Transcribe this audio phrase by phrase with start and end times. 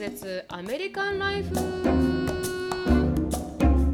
[0.00, 1.54] 舌アメリカンライフ。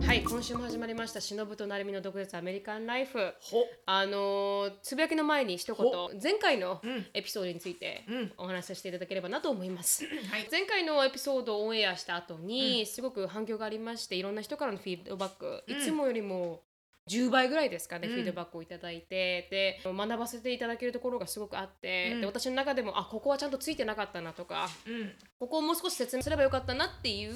[0.07, 3.35] はい今週も始まりましたしのぶとなるみの毒舌アメリカンライフ。
[3.41, 3.65] ほ。
[3.87, 7.07] あのーつぶやきの前に一言前回のうん。
[7.13, 8.33] エピソードについてうん。
[8.39, 10.47] お話しさせていただければなと思います、はい。
[10.49, 15.77] 前回のエピソードをオンエアした後に、すごく反響がありましていろんな人からのフィードバック、うん。
[15.77, 16.63] いつもよりも
[17.09, 18.15] 10倍ぐらいですかね、うん。
[18.15, 19.49] フィードバックをいただいて。
[19.51, 22.21] で学ばせていただけるところがすごくあって、うん。
[22.21, 25.13] で私の中でもあここはちゃんとついてなかったなとかうん。
[25.39, 27.35] ここをもう少し説明すればよかったなっていう、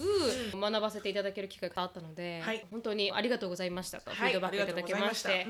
[0.58, 2.66] 学ばせていただける機会があったので、はい。
[2.70, 5.46] 本当にありがとうございましたと、フィはいードバックいただきまして。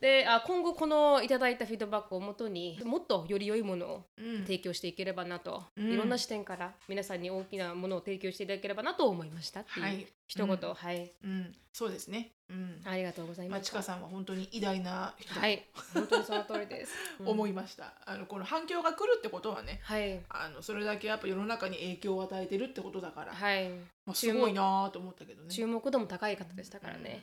[0.00, 4.04] であ今後このいただいたフィードバックをもとにもっとより良いものを
[4.42, 5.92] 提供していければなと、うん。
[5.92, 11.12] いろんな視点から皆さんに大きなものを提供していただければなと思いましたっていう、はい一言、うんはい。
[11.22, 11.54] うん。
[11.72, 12.32] そうですね。
[12.48, 12.80] うん。
[12.84, 15.38] ありがとうございまあまちかさんは本当に偉大な人。
[15.38, 15.64] はい。
[15.92, 17.28] 本当にその通りです、 うん。
[17.28, 17.94] 思いました。
[18.06, 20.20] あのこの反響が来るってことはねはい。
[20.28, 23.68] あのそれだけやっぱ世の中に影響を与えてるってことだからはい。
[24.06, 25.50] まあすごいなと思ったけどね。
[25.54, 27.22] 注目度も高い方でしたからね、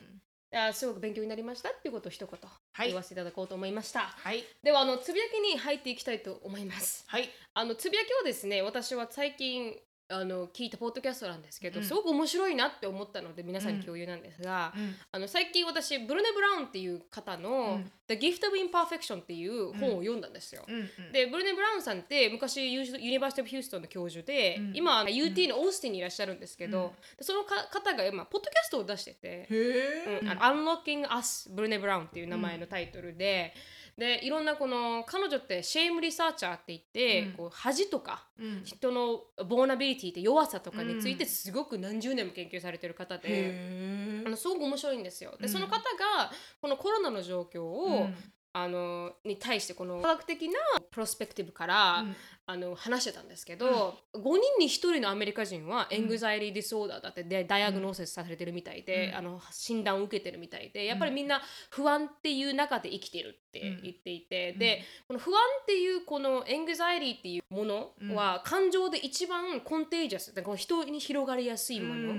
[0.53, 2.39] いやすごく勉強になりましたっていうことを一言
[2.73, 2.87] はい。
[2.87, 4.43] 言わせていただこうと思いました、はい。
[4.61, 7.05] ではあのつぶやきに入っていきたいと思います。
[7.07, 7.29] はい。
[7.53, 9.79] あのつぶやきはですね私は最近
[10.11, 11.85] あの聞いたポッドキャストなんですけど、うん。
[11.85, 14.95] すごく面白いなって思ったので皆さんに共有なんですが、うん。
[15.11, 17.91] あの最近私ブルネ・ブラウンっていう方の「うん。
[18.07, 20.65] The Gift of Imperfection」っていう本を読んだんですよ。
[20.67, 20.75] うん。
[20.75, 21.11] うん。
[21.11, 24.71] でブルネ・ブラウンさんって昔ユーユニバーシティ・オブ・ヒューストンの教授で、うん。
[24.75, 33.53] 今あの UT のオースティンにいらっしゃるんですけど、そのか方が今ポッドキャストを出しててへえうん、あの Unlocking Us ブルネ・ブラウンっていう名前のタイトルで、
[33.97, 37.31] でいろんなこの彼女ってシェームリサーチャーって言って、うん。
[37.33, 38.61] こう恥とかうん。
[38.63, 41.29] 人のボーナビリティって弱さとかについてうん。
[41.29, 45.31] すごく何十年も研究されてる方で、へあのすごく面白いんですよ。
[45.39, 45.49] で、うん。
[45.49, 48.15] その方がこのコロナの状況を、うん
[48.53, 50.53] あのに対してこの科学的な
[50.89, 52.05] プロスペクティブから、
[52.47, 59.15] あの話してたんですけど、5人に1人のアメリカ人は anxiety disorder だってで diagnosis されてるみたいで、うん。
[59.15, 64.59] あの診断を受けてるみたいでやっぱりみんな不安っていう中で生きてるって言っていて、うん。
[64.59, 72.15] でこの不安っていうこの anxiety っていうものは感情で一番 contagious でこの人に広がりやすいもの。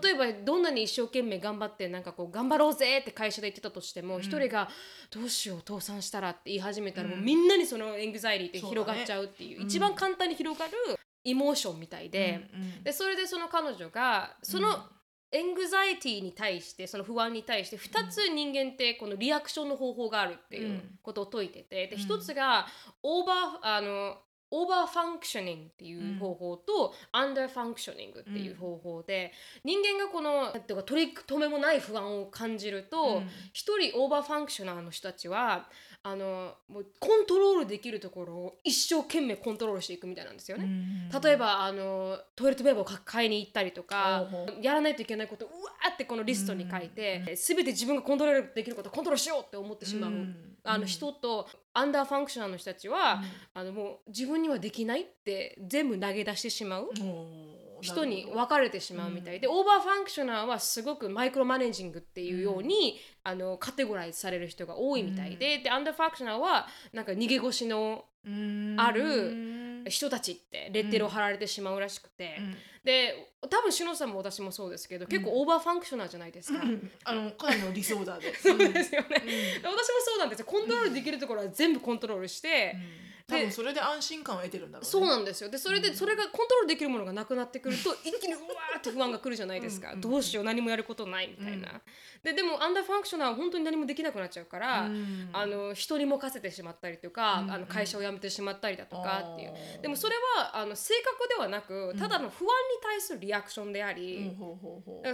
[0.00, 4.68] 例えばどんなに一生懸命頑張ってなんかこう頑張ろうぜって会社で言ってたとしても一、人が
[5.10, 10.72] どうしよう倒産したらって言い始めたらもうみんなにその anxiety って広がっちゃうっていうね一番簡単に広がる
[11.24, 12.40] emotion みたいで,、
[12.82, 14.68] でそれでその彼女がその
[15.30, 22.66] anxiety に対してその不安に対して2つ人間ってこのリアクションの方法があるっていうことを説いててで1つが
[23.02, 24.16] オーバーあの
[24.52, 29.32] overfunctioning っていう方法と、 underfunctioning っていう方法で、
[29.64, 35.68] 人間がこのてか取り留めもない不安を感じると一、人 overfunctioner の人たちは
[36.04, 40.68] あのもうコントロールできるところを一生懸命コントロールしていくみたいなんですよね。
[41.22, 44.28] 例えばあのトイレットペーパーを買いに行ったりとか
[44.60, 50.12] やらないといけないことをうわーってこのリストに書いて、全て自分がコントロールできることをコントロールしようって思ってしまう、
[50.64, 53.22] あの人と underfunctioner の人たちは、
[53.54, 56.90] あのもう自分にはできないって全部投げ出してしまう。
[57.82, 59.40] 人に分かれてしまうみたい。
[59.40, 68.04] で、 overfunctioner はすごく micromanaging っていうように、あのカテゴライズされる人が多いみたいで,、で under-functioner はなんか逃げ腰の
[68.76, 72.38] ある人たちってレッテルを貼られてしまうらしくて、
[72.84, 73.14] で
[73.48, 76.60] 多分篠さんも私もそうですけど結構 over-functioner じゃないですか。
[77.04, 79.24] あのかなりの理想だで そうですよね、で
[79.62, 80.46] 私もそうなんですよ。
[80.46, 82.76] コントロールできるところは全部コントロールして、
[83.32, 84.90] 多分それで安心感を得てるんだろうね。
[84.90, 85.50] そうなんですよ。
[85.50, 91.80] でそれでそれがコントロールできるものがなくなってくると 一気にうわーって不安が来るじゃないですか、どうしよう何もやることないみたいな、
[92.22, 94.88] ででも under-functioner は本当に何もできなくなっちゃうから、
[95.32, 104.36] あの人に任せてしまったりとか、あの会社を辞めてしまったりだとかっていう、でもそれはあの性格ではなくただの不安に対するリアクションであり、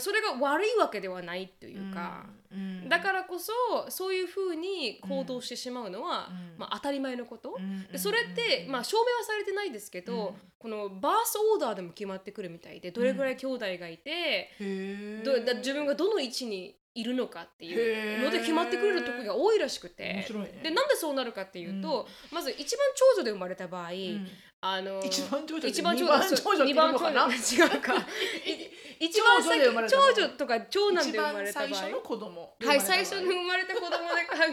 [0.00, 2.88] それが悪いわけではないっていうか、うん。
[2.88, 3.52] だからこそ
[3.88, 7.58] そういうふうに行動してしまうのは、まあ、当たり前のこと、
[7.90, 14.50] でそれって、まあ、証明はされてないですけど、このバースオーダーでも決まってくるみたいでどれぐらい兄弟がいて、
[15.24, 20.26] どだ自分がどの位置にいるのかっていうので決まってくる時が多いらしくて。
[20.52, 20.60] ね。
[20.64, 23.90] でなんでそうなるかっていうと、まず一番長女で生まれた場合、
[24.60, 27.94] あの一番長女一番長二番女二番長女違うか
[29.00, 31.74] 一番先た場合長女とか長男一で生ま番れた場合？
[31.74, 32.54] 最初の子供。
[32.64, 33.90] はい、最初に生まれた子供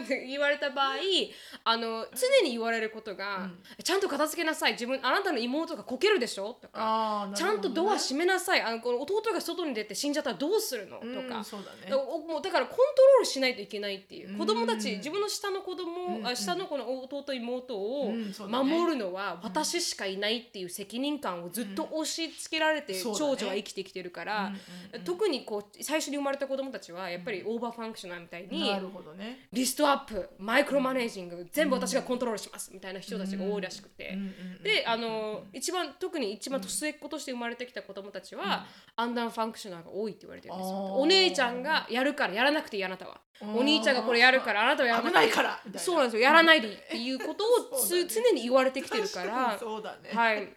[0.08, 0.96] で言われた場合
[1.64, 3.50] あの常に言われることが、
[3.82, 4.72] ちゃんと片付けなさい。
[4.72, 6.54] 自分あなたの妹がこけるでしょ？
[6.54, 8.62] とか、あーちゃんとドア閉めなさい。
[8.62, 11.38] あのこの弟が外に出て死んじゃったらどうするの、とか。
[11.38, 11.44] うん。
[11.44, 11.92] そうだね。
[11.92, 14.30] もうだからコントロールしないといけないっていう。
[14.30, 14.38] うん。
[14.38, 18.12] 子供たち自分の下の子供、うん下の子の弟妹を
[18.48, 24.58] 守るのは私しかいないっていう責任感をずっと押し付けられて長女は生きてきてるから、うんうん
[24.94, 25.04] うん。
[25.04, 29.48] 特にこう最初に生まれた子供たちはやっぱり over-functioner みたいに、なるほどね。
[29.52, 34.18] リストアップ micromanaging、全部私がコントロールしますみたいな人たちが多いらしくて、
[34.62, 38.66] であの一番特に一番末っ子として生まれてきた子供たちは、
[38.96, 45.30] under-functioner が多いって言われてるんですよお姉ちゃんがやるからやらなくていいあなたはお兄ちゃんがこれやるからあなたはやらない。
[45.30, 46.22] からそうなんですよ。
[46.22, 49.56] やらないでいいっていうことをね 常に言われてきてるから。
[49.60, 50.10] そうだね。
[50.12, 50.48] はい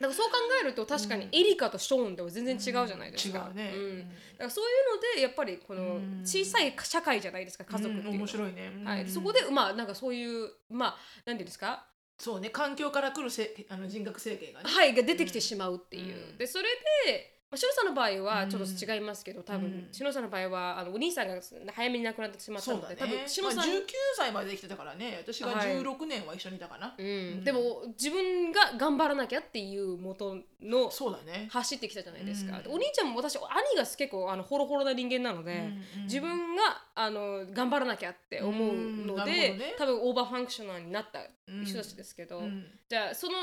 [0.00, 3.70] だからそう考えると確かにエリカとショーンでは全然違うじゃないですか、違うね。
[3.70, 3.98] ん。
[3.98, 4.04] だ
[4.38, 6.22] からそういうのでやっぱりこのうん。
[6.24, 8.18] 小さい社会じゃないですか家族っていううん。
[8.20, 8.72] 面白いね。
[8.84, 11.86] はい、うんそこでまあなんかそういうまあなんていうんですか。
[12.18, 12.50] そうね。
[12.50, 14.70] 環境から来るせあの人格制限がね。
[14.70, 14.94] はい。
[14.94, 16.38] が出てきてしまうっていう、うん。
[16.38, 16.64] でそれ
[17.06, 19.88] で、まあ、さんの場合はちょっと違いますけど、多分、うん。
[19.90, 21.34] シロさんの場合はあのお兄さんが
[21.74, 22.96] 早めに亡くなってしまったので、ね。
[22.96, 23.82] 多分シロまあ、さん、19
[24.16, 25.18] 歳まで生きてたからね。
[25.20, 25.80] 私がはい。
[25.80, 27.06] 16年は一緒にいたかな、うん。
[27.06, 27.44] うん。
[27.44, 31.48] でも自分が頑張らなきゃっていう元のそうだね。
[31.50, 32.62] 走ってきたじゃないですか、うん。
[32.62, 33.44] でお兄ちゃんも私兄
[33.76, 36.62] が結構あのホロホロな人間なので、うんうん自分が
[36.94, 38.74] あの頑張らなきゃって思う
[39.06, 39.74] ので、ね。
[39.78, 41.20] 多分 over-functioner になった
[41.64, 42.66] 人たちですけど、うん。
[42.88, 43.34] じゃあその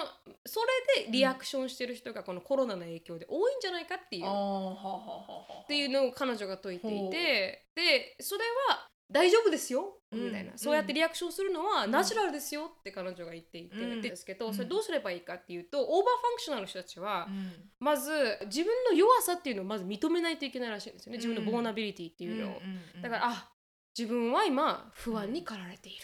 [0.45, 0.59] そ
[0.95, 10.25] れでリアクションしてる人がこのコロナの影響で多いんじゃないかっていう、っていうのを彼女が説いていてでそれは大丈夫ですようん。
[10.25, 14.01] みたいな、うんそうやってリアクションするのはうん natural ですよって彼女が言っていて、うん。
[14.01, 14.53] ですけどうん。
[14.53, 17.51] それどうすればいいかっていうと over-functional の人たちはうん。
[17.79, 18.11] まず
[18.45, 21.17] 自分の弱さっていうのをまず認めないといけないらしいんですよね。
[21.17, 22.61] 自分のうん vulnerability っていうのを、
[23.01, 23.51] だからあ
[23.97, 26.03] 自分は今不安に駆られている、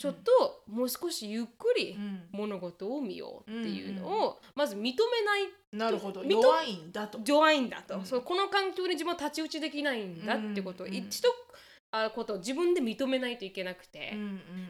[0.00, 2.22] ちょっともう少しゆっくりうん。
[2.32, 4.96] 物事を見ようっていうのうんをまず認めない
[5.72, 6.22] なるほど。
[6.22, 7.20] 認弱いんだと。
[7.26, 8.06] 弱いんだと、うん。
[8.06, 10.84] そうこの環境に自分は太刀打ちできないんだってこと。
[10.84, 11.28] をうん一度
[11.90, 14.22] あことを自分で認めないといけなくて、うんう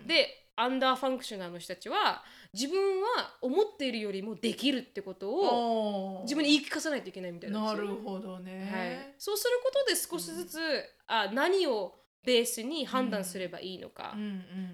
[0.04, 2.22] んで under-functioner の人たちは
[2.52, 7.64] 自分は思っているよりもできるってことを自分に言い聞かせないといけないみたいな。
[7.64, 10.58] なるほどね、はい、そうすることで少しずつ、
[11.06, 14.16] あ何をベースに判断すればいいのか、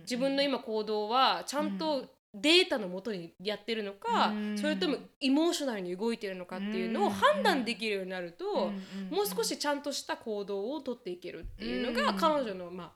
[0.02, 2.04] 自分の今行動はちゃんと
[2.36, 4.58] データのもとにやってるのか、うん。
[4.58, 9.16] それとも emotional に動いてるのかっていうのを判断できるようになると、うん。
[9.16, 12.16] もう少しちゃんとした行動をとっていけるっていうのが、うん。
[12.18, 12.92] 彼女の、まあ、あ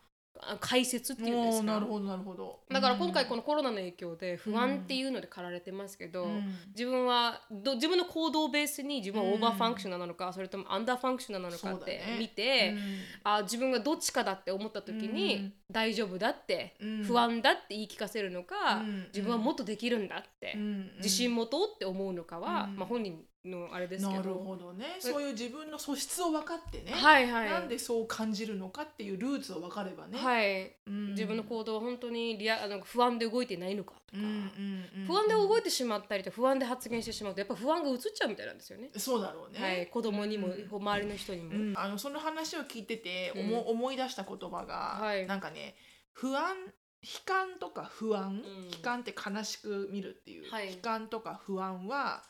[0.60, 1.64] 解説っていうんですか？
[1.64, 2.60] なるほどなるほど。
[2.70, 6.54] だから今回このコロナの影響で不安っていうので駆られてますけど、うん。
[6.68, 12.78] 自分はど自分の行動をベースに自分は over-functioner なのか、それとも under-functioner なのかって見て、うん。
[13.24, 15.52] あ自分がどっちかだって思った時に、うん。
[15.70, 17.04] 大丈夫だって、うん。
[17.04, 19.06] 不安だって言い聞かせるのか、うん。
[19.12, 20.90] 自分はもっとできるんだって、うん。
[20.96, 22.76] 自信持とうって思うのかは、うん。
[22.76, 24.18] まあ、本人のあれですけど。
[24.18, 24.96] なるほどね。
[24.98, 27.50] そういう自分の素質を分かってね、はいはい。
[27.50, 31.10] なんでそう感じるのかっていうルーツを分かればね、はい、うん。
[31.10, 38.90] 自分の行動は本当にリアあの不安で動いてないのかとか、うんうんうん不安で動いてしまったりと不安で発言してしまうとやっぱ不安が移っちゃうみたいなんですよね。
[38.96, 40.68] そうだろうね、はい、子供にも、うん。
[40.70, 41.50] 周りの人にも。
[41.50, 41.74] うん。
[41.76, 45.26] あのその話を聞いてて、おも思い出した言葉が、はい。
[45.26, 45.74] なんかね
[46.12, 46.54] 不安
[47.02, 48.38] 悲観とか不安、ん。
[48.38, 48.44] 悲
[48.82, 50.74] 観って悲しく見るっていう、はい。
[50.74, 52.22] 悲観とか不安は、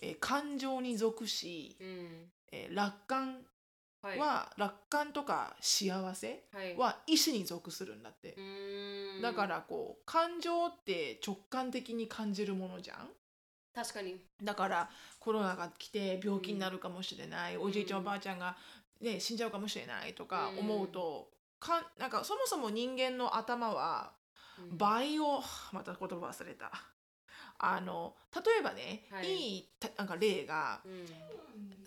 [0.00, 2.30] えー感情に属し、うん。
[2.52, 3.38] えー楽観
[4.02, 4.18] はい。
[4.18, 6.76] は、楽観とか幸せはい。
[6.76, 8.34] は意志に属するんだって。
[8.34, 9.22] う、ーん。
[9.22, 13.08] だからこう感情って直感的に感じるものじゃん。
[13.74, 14.16] 確かに。
[14.42, 17.60] だからコロナが来て病気になるかもしれない、ん。
[17.62, 18.56] おじいちゃんおばあちゃんが、
[19.00, 20.58] ね、死んじゃうかもしれないとかうん。
[20.60, 21.28] 思うと、
[21.58, 24.12] かんなんかそもそも人間の頭は
[24.58, 24.78] うん。
[24.78, 25.42] 倍を
[25.72, 26.70] また言葉忘れた
[27.58, 29.34] あの例えばね、はい。
[29.34, 31.06] い、いたなんか例がうん。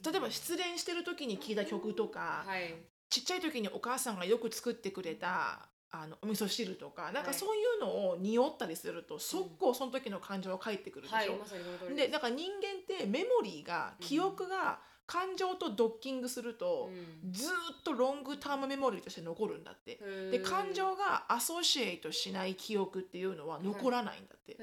[0.02, 2.74] 例えば失恋してる時に聴いた曲とか、はい。
[3.10, 7.26] ちっちゃい時にお母さんがよく作ってくれたあのお味噌汁とかなんはい。
[7.26, 11.16] かそういうのを匂ったりすると、速攻その時の感情が返ってくるでしょ。
[11.16, 14.06] はいまさにその通りでだから人間ってメモリーがうん。
[14.06, 14.80] 記憶が
[15.10, 16.92] 感情とドッキングすると、
[17.24, 17.52] うんずーっ
[17.84, 20.00] とロングタームメモリーとして残るんだって。
[20.32, 24.56] で感情がアソシエイトしない記憶っていうのは残らないんだって。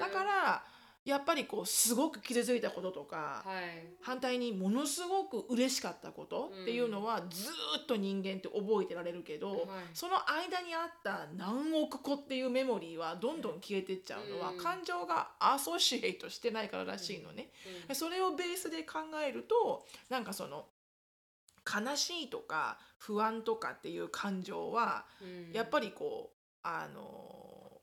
[0.00, 0.64] だから
[1.04, 3.88] やっぱりこうすごく傷ついたこととか、はい。
[4.00, 9.58] 反対にものすごく嬉しかったことっていうのはずーっと人間って覚えてられるけど、はい。
[9.94, 14.58] その間にあった何億個っていうメモリーはどんどん消えてっちゃうのは、うん。
[14.58, 17.50] 感情がアソシエイトしてないかららしいのね。
[17.88, 17.94] うん。
[17.96, 20.66] それをベースで考えるとなんかその
[21.66, 25.52] 悲しいとか不安とかっていう感情はうん。
[25.52, 27.80] やっぱりこうあの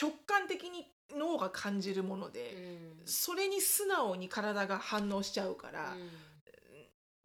[0.00, 0.86] 直感的に
[1.16, 2.54] 脳が感じるもので、
[3.00, 3.06] うん。
[3.06, 6.10] それに素直に体が反応しちゃうから、うん。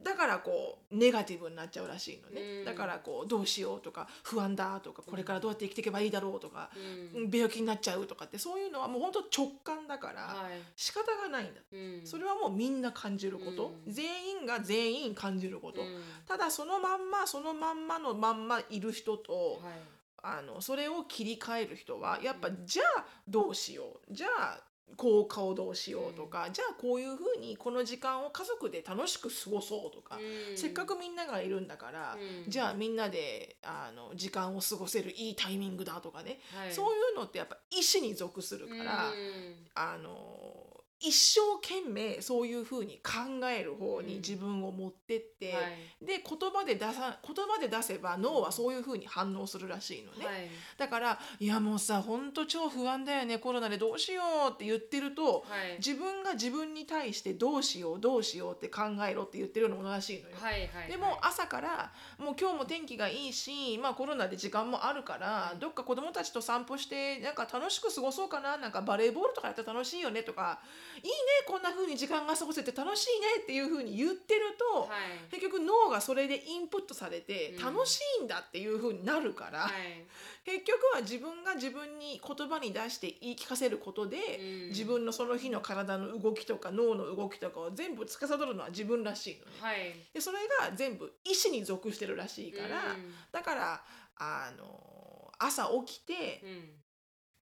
[0.02, 2.64] だからこうネガティブになっちゃうらしいのね、うん。
[2.64, 6.70] だからこうどうしようとか不安だとかこれからどうやって生きていけばいいだろうとか、
[7.14, 7.30] うん。
[7.30, 10.60] 病気になっちゃうとかってそういうのはもう本当直感だからはい。
[10.76, 12.00] 仕方がないんだ、うん。
[12.04, 13.92] それはもうみんな感じること、うん。
[13.92, 16.02] 全員が全員感じること、うん。
[16.28, 19.95] ただそのまんまそのまんまのまんまいる人と、はい
[20.26, 24.12] あのそれを切り替える人はやっぱ、じゃあどうしよう。
[24.12, 24.60] じゃあ
[24.96, 30.56] 効果をどうしようとか、じゃあこういうふうにこの時間を家族で楽しく過ごそうとか、うん。
[30.56, 32.50] せっかくみんながいるんだから、うん。
[32.50, 36.72] じゃあみんなであの時間を過ごせるいいタイミングだとかね、はい。
[36.72, 39.66] そういうのってやっぱ意思に属するから、うん。
[39.74, 40.65] あの
[40.98, 45.60] 一生懸命そういうふうに考える方に自分を持ってって、は
[46.00, 46.04] い。
[46.04, 50.24] で言葉で出さ言葉で出せば脳はそういうふうに反応するらしいのね。
[50.24, 50.48] はい。
[50.78, 55.76] だから「いやもうさほんと超不安だよねコロナでどうしよう」って言ってると、はい。
[55.78, 60.36] 自分が自分に対してどうしようどうしようって考えろって言ってるようなものらしいのよ。
[60.40, 70.60] はいはいでも朝からもう今日も天気がいいし、まあ、コロナで時間もあるからどっか子供たちと散歩してなんか楽しく過ごそうかななんかバレーボールとかやったら楽しいよねとか
[71.02, 71.12] いいね
[71.46, 75.30] こんな風に時間が過ごせて楽しいねっていう風に言ってると、はい。
[75.30, 77.74] 結局脳がそれでインプットされてうん。
[77.74, 79.72] 楽しいんだっていう風になるから、はい。
[80.44, 84.68] 結局は自分が自分に言葉に出して言い聞かせることで、うん。
[84.68, 89.52] 自分のその日の体の動きとか脳の動きとかを全部司るのは自分らしいのね。
[89.60, 89.94] はい。
[90.12, 90.38] でそれ
[90.68, 93.14] が全部意思に属してるらしいから、うん。
[93.32, 93.82] だから
[94.16, 96.40] あの朝起きて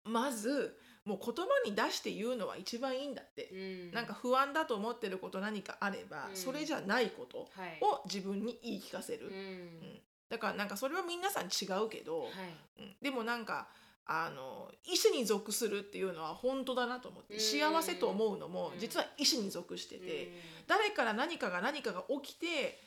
[0.05, 0.13] うん。
[0.13, 3.93] まずもう言葉に出して言うのは一番いいんだって、うん。
[3.93, 6.37] なんか不安だと思ってること何かあれば、うん。
[6.37, 7.79] それじゃないことはい。
[7.83, 9.35] を自分に言い聞かせる、うん。
[9.35, 10.01] うん。
[10.31, 12.31] だからなんかそれは皆さん違うけど、はい。
[12.79, 12.97] うん。
[13.03, 13.69] でもなんか
[14.07, 17.41] あの意思に属するっていうのは本当だなと思って、うん。
[17.41, 18.79] 幸せと思うのもうん。
[18.79, 20.33] 実は意思に属してて、うん。
[20.67, 22.79] 誰から何かが何かが起きて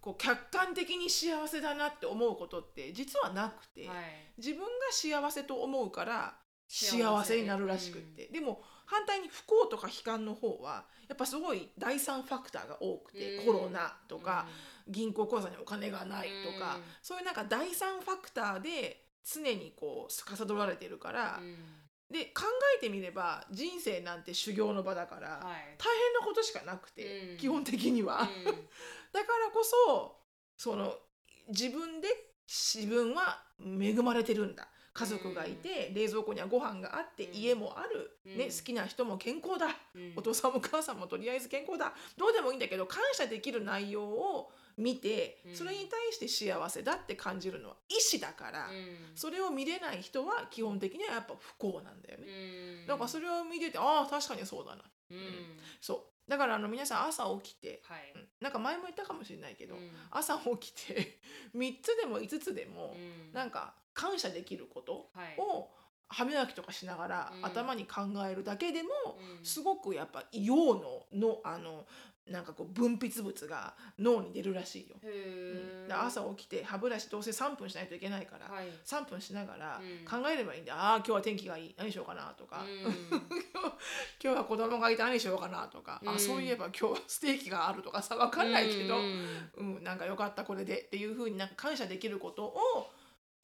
[0.00, 3.98] こう客観的に幸せだなって思うことって実はなくて、はい。
[4.38, 6.34] 自分が幸せと思うから
[6.68, 13.46] 幸幸せせになるらしくって、でも反対に不幸とか悲観の方はやっぱすごい第三ファクターが多くて、うん。
[13.46, 14.46] コロナとか、
[14.88, 16.82] 銀行口座にお金がないとか、うん。
[17.02, 21.56] そういうなんか第三ファクターで常にこう司られてるから、うん。
[22.10, 22.42] で考
[22.76, 25.40] えてみれば人生なんて修行の場だから、はい。
[25.78, 27.36] 大変なことしかなくて、うん。
[27.38, 28.22] 基本的には。
[28.22, 28.44] うん。
[29.12, 30.20] だからこそ
[30.56, 30.96] その
[31.48, 32.08] 自分で
[32.46, 37.34] 自分は恵まれてるんだ家族がいて、冷蔵庫にはご飯があって、うん。
[37.34, 38.50] 家もある、ね、うん。
[38.50, 40.12] 好きな人も健康だ、うん。
[40.14, 41.92] お父さんもお母さんもとりあえず健康だ。
[42.16, 45.56] どうでもいいんだけど感謝できる内容を見て、うん。
[45.56, 49.16] それに対して幸せだって感じるのは意思だから、うん。
[49.16, 52.26] それを見れない人は基本的にはやっぱ不幸なんだよね。
[52.28, 52.86] うん。
[52.86, 54.82] だからそれを見ててああ確かにそうだな。
[55.10, 55.18] うん。
[55.80, 58.12] そうだからあの皆さん朝起きて、はい。
[58.14, 59.90] うんなんか前も言ったかもしれないけど、うん。
[60.10, 61.20] 朝起きて
[61.56, 63.32] 3つでも5つでもうん。
[63.32, 65.36] なんか感謝できることはい。
[65.38, 65.70] を
[66.08, 67.44] 歯磨きとかしながらうん。
[67.46, 68.90] 頭に考えるだけでも
[69.38, 69.44] うん。
[69.44, 71.86] すごくやっぱ陽ののあの
[72.26, 74.96] なんかこう分泌物が脳に出るらしいよ。
[75.02, 75.92] へうん。
[75.92, 78.66] 朝起きて歯ブラシどうせ3分しないといけないから、はい。
[78.84, 80.22] 3分しながらうん。
[80.22, 81.74] 考えればいいんだ、ああ今日は天気がいい。
[81.76, 82.94] 何しようかなとか、うん。
[84.22, 86.08] 今日は子供がいて何しようかなとか、うん。
[86.14, 89.26] あそういえば今日はステーキがあるとかさ分かんないけど、うん。
[89.56, 92.90] うん、なんかよかったこれでっていう風になんか感謝できることを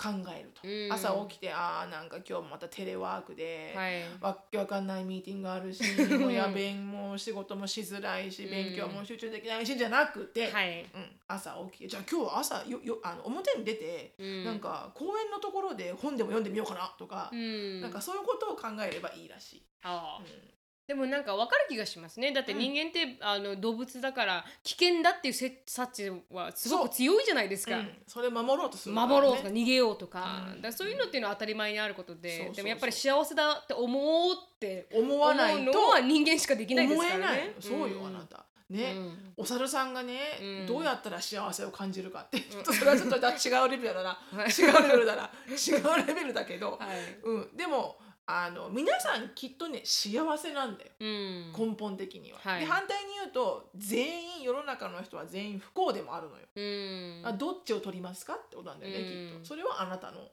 [0.00, 0.90] 考えると、うん。
[0.90, 4.02] 朝起きてああなんか今日もまたテレワークで、はい。
[4.22, 5.82] わっけわかんないミーティングあるし
[6.18, 8.50] もうやべんもう仕事もしづらいしうん。
[8.50, 10.80] 勉強も集中できないしじゃなくて、はい。
[10.80, 11.88] うん、朝起きて。
[11.88, 14.44] じゃあ今日は朝よよあの表に出て、うん。
[14.44, 17.80] なんか公園のところで本でも読んでみようかなとか、うん。
[17.82, 19.62] なんかそういうことを考えればいいらしい。
[19.82, 20.59] ああうん
[20.90, 22.32] でもなんか分かる気がしますね。
[22.32, 27.88] だって人間って、あの動物だから危険だっていうせ察知はすごく強いじゃないですか、うん。
[28.08, 30.60] それを守ろうとするね、守ろうとか逃げようとか,、うん。
[30.60, 32.50] だそういうのっていうのは当たり前にあることで。
[32.52, 37.54] でもやっぱり幸せだって思うって思思わないのは人間しかできないですからね。
[37.60, 38.44] そうよ、あなた。
[38.68, 39.18] ね、うん。
[39.36, 40.66] お猿さんがね、うん。
[40.66, 44.50] どうやったら幸せを感じるかってちょっとそれはちょっとだ違うレベルだな、 はい。
[44.50, 45.30] 違うレベルだな。
[45.48, 46.98] 違うレベルだけど、はい。
[47.22, 48.00] うん、でも
[48.32, 52.38] あの皆さんきっとね幸せなんだようん根本的には。
[52.40, 56.46] はいで反対に言うと全員世の中の人は全員不幸でもあるのよ。
[56.54, 59.44] うんあどっちを取りますかってことなんだよね、うんきっと。
[59.46, 60.28] それはあなたの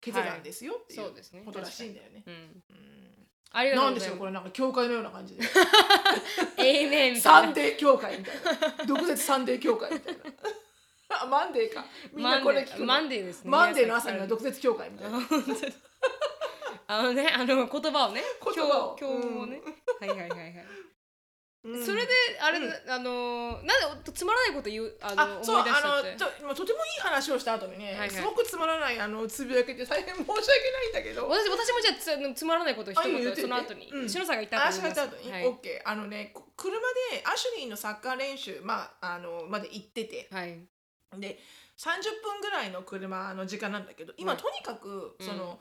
[0.00, 2.22] 決断ですよっていそううですねことらしいんだよね。
[2.26, 3.02] うんうん
[3.54, 5.42] ありがとうなんでしょうこれなんか教会のような感じで。
[5.42, 5.58] す
[6.56, 8.36] amen Sunday 教会みたい
[8.78, 8.84] な。
[8.86, 10.22] 毒舌 Sunday 教会みたいな。
[11.20, 11.84] あ Monday か。
[12.12, 15.18] みんなこれ聞くの Monday ですね Monday の朝には毒舌教会みたいな。
[16.92, 18.96] あのねあの言葉をね言葉を。
[19.00, 19.62] 今日今日もね、
[19.98, 20.52] はいはいはいはい。
[21.64, 21.86] うん。
[21.86, 22.08] それで
[22.42, 22.72] あれ、うん。
[22.92, 26.42] あのなんでつまらないこと言うあのあそう思い出しちゃあって？
[26.42, 31.28] のととてもいい話をした後にね、すごくつまらないあのつぶやきで大変申し訳ないんだけど。
[31.28, 34.08] 私私もじゃあつあのつまらないことを一言ってその後に、うん。
[34.08, 34.94] しのさんが言ったあ後に言います。
[34.94, 35.46] しがった後に、はい。
[35.46, 35.88] オッケー。
[35.88, 36.76] あのねこ車
[37.12, 40.28] でアシュリーのサッカー練習まああのまで行ってて。
[40.30, 40.60] はい。
[41.18, 41.38] で
[41.78, 41.84] 30
[42.22, 44.40] 分ぐらいの車の時間なんだけど今、はい。
[44.40, 45.26] とにかくうん。
[45.26, 45.58] その、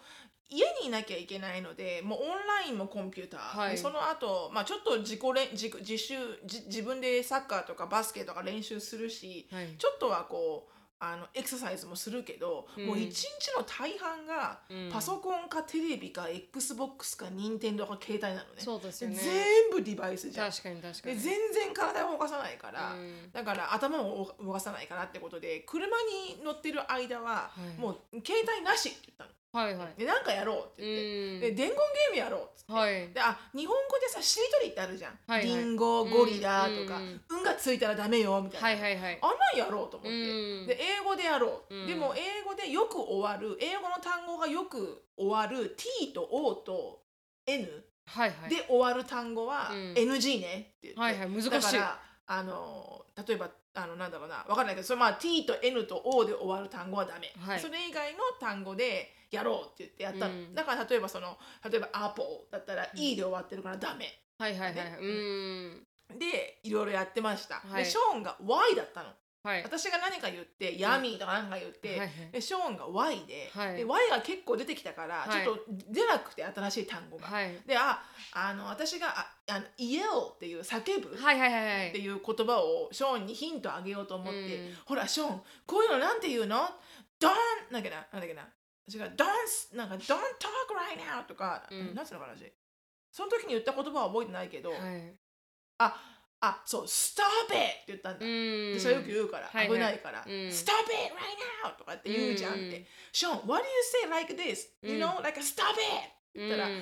[0.52, 3.72] 家にいなきゃいけないのでもうオンラインもコンピューター、はい。
[3.72, 9.70] でその後、まあちょっと自己練自己自習自自分でサッカーとかバスケとか練習するしはい。
[9.78, 10.72] ちょっとはこう
[11.04, 12.86] あのエクササイズもするけど、うん。
[12.86, 14.90] もう一日の大半がうん。
[14.92, 18.60] パソコンかテレビか XBOX か任天堂か携帯なのね。
[18.60, 19.16] そうですよね。
[19.16, 20.52] 全部デバイスじゃん。
[20.52, 23.32] 確かに確かでに全然体を動かさないから、うん。
[23.32, 27.82] だから頭を動かさないからってことで車に乗ってる間は、はい。
[27.82, 30.00] もう携帯なしって言ったのはいはい。
[30.00, 31.56] でなんかやろうってう言って、ん。
[31.56, 32.92] で伝言ゲームやろうっつって、はい。
[33.14, 35.48] であ日本語でさしりとりってあるじゃん、はいはい。
[35.48, 39.20] リンゴゴリラとか、うん運がついたらダメよみたいな、はいはいはい。
[39.22, 40.68] あんなんやろうと思って、うん。
[40.68, 41.88] で英語でやろう、うん。
[41.88, 43.58] でも英語でよく終わる。
[43.62, 45.76] 英語の単語がよく終わる。
[45.76, 47.02] T と O と
[47.46, 47.68] N
[48.06, 48.50] はいはい。
[48.50, 49.94] で終わる単語はうん。
[49.94, 51.30] NG ねって言って、はいはい。
[51.30, 51.50] 難しい。
[51.50, 57.60] だからあの例えばあのなんだろうなわかんないけどそれまあ T と N と O で終わる単語はダメ、はい。
[57.60, 60.54] それ以外の単語でやろうって言ってやったの、うん。
[60.54, 61.38] だから例えばその
[61.70, 64.98] 例えば Apple だったら E で終わってるからダメ、はいはいはいね。
[65.00, 66.20] うん。
[66.20, 67.84] でいろいろやってました、はい。
[67.84, 69.10] でショーンが Y だったの
[69.44, 69.64] はい。
[69.64, 72.10] 私が何か言って、ヤミーとか何か言って、はいはい。
[72.32, 73.76] でショーンが Y で,、はい。
[73.76, 75.44] で Y が結構出てきたから、はい。
[75.44, 77.58] ちょっと出なくて新しい単語が、はい。
[77.66, 80.06] でああの私がああの「イエル」
[80.36, 81.18] っていう叫ぶ、っ
[81.92, 84.76] ていう言葉をショーンにヒントあげようと思って、うん。
[84.86, 86.70] ほらショーンこういうのなんて言うの？
[87.20, 87.34] ドン
[87.72, 87.96] なんだっけな？
[88.14, 88.48] なんだっけな？
[88.88, 90.18] 私がドンスなんか Don't talk
[90.76, 91.96] right now とか、うん。
[91.96, 92.52] なんつうのかな私。
[93.12, 95.14] その時に言った言葉は覚えてないけど、はい。
[95.80, 95.96] あ
[96.42, 98.80] あそう Stop it って言ったんだ、うん。
[98.80, 100.32] 私はよく言うから、危ないから、うん。
[100.50, 102.86] Stop it right now とかって言うじゃんって、うん。
[103.12, 103.66] ショーン What do you
[104.04, 104.68] say like this?
[104.82, 105.82] You うん know like Stop it!
[106.34, 106.82] うん言ったらイエ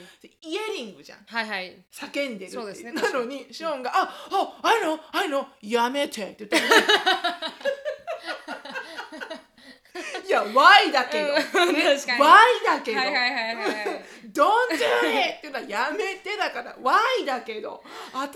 [0.78, 1.26] リングじゃん。
[1.26, 1.84] はいはい。
[1.92, 2.92] 叫んでるそうですね。
[2.92, 3.48] なのに。
[3.52, 6.66] ショーンが「ああ I know I know やめて」って言ったの
[10.30, 11.74] いや Why だけど、うん。
[11.74, 11.82] ね？
[11.98, 12.20] 確か
[12.64, 14.06] だけど、はいはいはいはいはい。
[14.30, 15.38] Don't do it!
[15.38, 16.76] っていうのはやめてだから。
[16.76, 17.84] Why だけど。
[18.14, 18.32] 頭が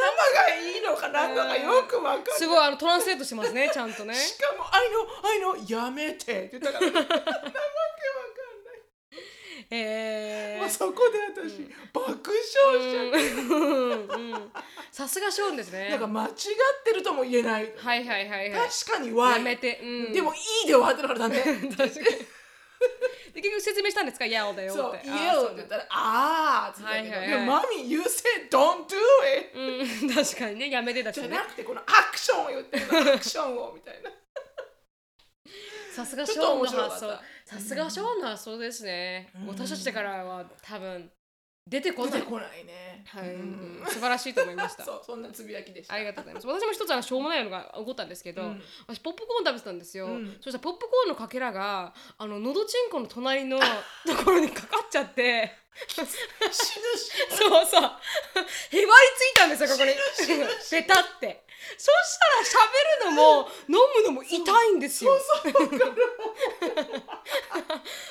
[0.55, 2.33] いいのかなんだかよくわかんない。
[2.35, 4.15] すごいあのトランスレートしますねちゃんとね。
[4.15, 6.91] しかも「I know I know やめて」って言ったから。
[6.91, 7.53] なわけわかんない
[9.69, 14.33] へえ もうそこで私、爆笑しちゃって、うん。
[14.33, 14.51] うん。
[14.91, 15.89] さすがショーンですね。
[15.89, 16.31] なんか間違っ
[16.83, 18.69] てるとも言えない、はいはいはいはい。
[18.69, 21.89] 確かにやめて、うん、でも「いい」で終わってるからダメ確かに。
[23.33, 27.03] で結局説明したんですか「やおだよ」そう「って家を」って言ったら「ああ」って言った。
[27.03, 27.39] けど、はいはいはい。
[27.39, 28.95] でもマミー You said don't do
[29.25, 30.13] it うん。
[30.13, 30.69] 確かにね。
[30.69, 31.29] やめてだしね。
[31.29, 33.13] じゃなくてこのアクションを言ってるの。
[33.13, 34.11] アクションをみたいな。
[35.95, 36.93] さすがショーンの面白かった。
[36.93, 39.47] 発想さすがショーンの発想ですね、うん。
[39.47, 41.09] 私たちだからは多分
[41.67, 42.11] 出てこない。
[42.13, 43.03] 出てこないね。
[43.07, 43.83] はい、うん。
[43.87, 44.83] 素晴らしいと思いました。
[44.85, 45.93] そうそんなつぶやきでした。
[45.93, 46.47] ありがとうございます。
[46.47, 48.63] 私も一つあのしょうもないのが起こったんですけど、うん。
[48.87, 50.37] 私ポップコーン食べてたんですよ、うん。
[50.41, 53.65] そしたらポップコーンのかけらがあののどちんこの隣のと
[54.25, 55.63] ころにかかっちゃって。
[55.87, 56.79] 死ぬ死
[57.31, 57.37] ぬ。
[57.37, 57.81] そうそう。
[57.83, 59.93] へばりついたんですよここに。
[60.15, 61.42] 死ぬ死ぬベタって
[61.77, 65.17] そしたら喋るのも飲むのも痛いんですよ。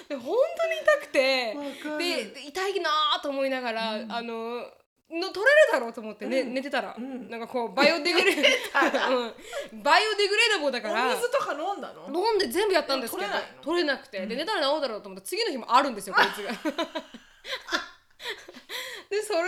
[0.09, 1.55] で本当に痛くて
[1.99, 4.13] でで痛いなーと思いながら、うん。
[4.13, 4.67] あの
[5.13, 6.55] の取れるだろうと思って、ねうん。
[6.55, 7.29] 寝てたら、うん。
[7.29, 12.09] なんかこうバイオデグレうん、バイオデグレーダブルだからお水とか飲んだの？
[12.09, 13.63] 飲んで全部やったんですけど取れないの？
[13.63, 14.29] 取れなくて、うん。
[14.31, 16.53] で寝たら治るだろうと思って次の日もあるんですよこいつが。
[19.13, 19.41] でそれ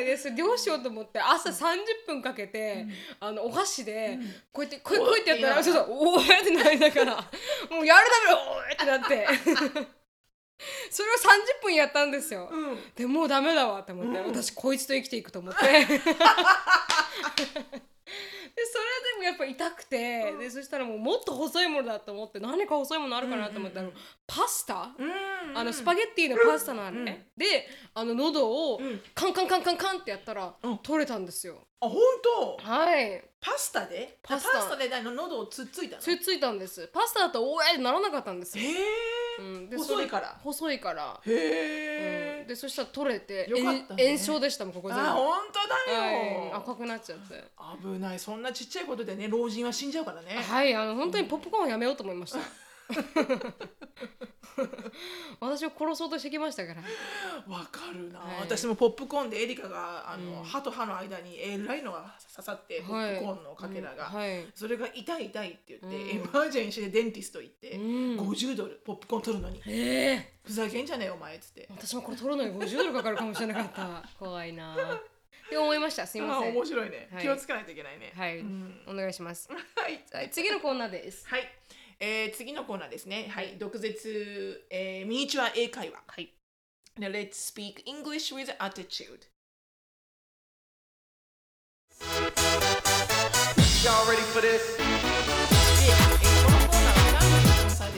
[0.00, 1.54] ででそれどうしようと思って朝30
[2.04, 2.84] 分かけて、
[3.20, 4.26] あのお箸でうん。
[4.52, 7.14] こうやってこうこうやってやったらそうそうおーってなりながら
[7.70, 9.24] もうやるためにおーってなって。
[10.90, 11.18] それを30
[11.62, 12.48] 分やったんですよ。
[12.50, 12.92] うん。
[12.96, 14.26] でもうダメだわって思って、うん。
[14.26, 15.60] 私こいつと生きていくと思って
[18.56, 20.38] でそれでもやっぱ痛くて、うん。
[20.38, 23.94] でそしたらもうもっと細いものだと思って何か細いものあるかなと思ったら、うんうん
[24.26, 27.44] パスタ、うんあのスパゲッティのパスタなのね、うん。
[27.44, 29.00] であの喉をうん。
[29.14, 30.78] カンカンカンカンカンってやったら、うん。
[30.78, 32.56] 取れたんですよあ本当？
[32.62, 33.22] はい。
[33.40, 34.18] パスタで？
[34.22, 34.76] パスタ。
[34.76, 36.02] で何の喉をつっついたの？
[36.02, 36.88] ついついたんです。
[36.92, 38.74] パスタだとおえってならなかったんですよ、へえ
[39.38, 40.36] うん、で細いから？
[40.42, 44.02] 細いから、へえ、うん、でそしたら取れてよかったね。
[44.04, 45.02] 炎炎症でしたもんここ全部。
[45.02, 46.14] あ本当だはい。
[46.46, 47.44] よ、赤くなっちゃって。
[47.82, 48.18] 危ない。
[48.18, 50.42] そんなちっちゃいことでね老人は死んじゃうからね。
[50.42, 52.38] はいあの本当にポップコーンやめようと思いました
[55.40, 56.82] 私を殺そうとしてきましたから。
[57.52, 58.40] わかるな、はい。
[58.40, 60.44] 私もポップコーンでエリカがあの、うん。
[60.44, 64.14] 歯と歯の間にえらいのが刺さって、ポップコーンのかけらが、うん。
[64.14, 64.46] はい。
[64.54, 65.94] それが痛い痛いって言って、うん。
[65.94, 67.82] エマージェンシーでデンティスト行って、うん。
[68.18, 69.60] 50ドルポップコーン取るのに。
[69.66, 70.34] ええ。
[70.44, 71.68] ふざけんじゃねえよお前っつって。
[71.70, 74.08] 私もこれ取るのに50ドルかかるかもしれなかった。
[74.18, 74.74] 怖いな。
[74.74, 76.06] って思いました。
[76.06, 76.54] すいまあせん。
[76.54, 77.22] 面白いね、はい。
[77.22, 78.12] 気をつけないといけないね。
[78.16, 78.82] はい、うん。
[78.86, 79.48] お願いします。
[79.76, 80.04] はい。
[80.12, 80.30] はい。
[80.30, 81.28] 次のコーナーです。
[81.28, 81.42] はい、
[82.00, 86.32] えー、次のコーナーですねはい毒舌、えー、ミニチュア英会話はい
[86.98, 89.26] Now let's speak English with attitude
[93.84, 95.43] Y'all ready for this?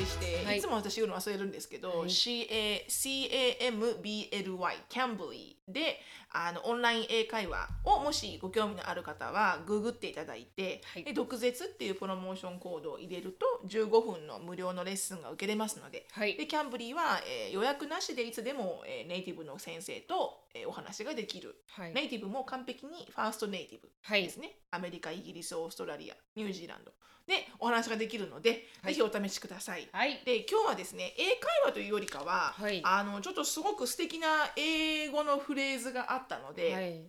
[0.07, 0.59] して、はい。
[0.59, 2.09] い、つも私言うの忘れるんですけど、はい。
[2.09, 11.05] CA CAMBLY キャンブリーであのオンライン英会話をもしご興味のある方はググっていただいて、はい。
[11.05, 16.37] で毒舌っていうプロモーションコードを入れると15分の無料のレッスンが受けれますので、はい。
[16.37, 21.95] でキャンブリーは、えー予約なしでいつでも、えーネイティブの先生と、えーお話ができる、はい。
[21.95, 26.93] ネイティブも完璧にファーストネイティブはいですね、アメリカイギリスオーストラリアニュージーランド
[27.27, 28.95] でお話ができるので、はい。
[28.95, 29.89] ぜひお試しください。
[29.93, 30.23] はい。
[30.25, 32.81] で今日はですね英会話というよりかは、はい。
[32.85, 37.07] あのちょっとすごく素敵な英語のフレーズがあったので、はい。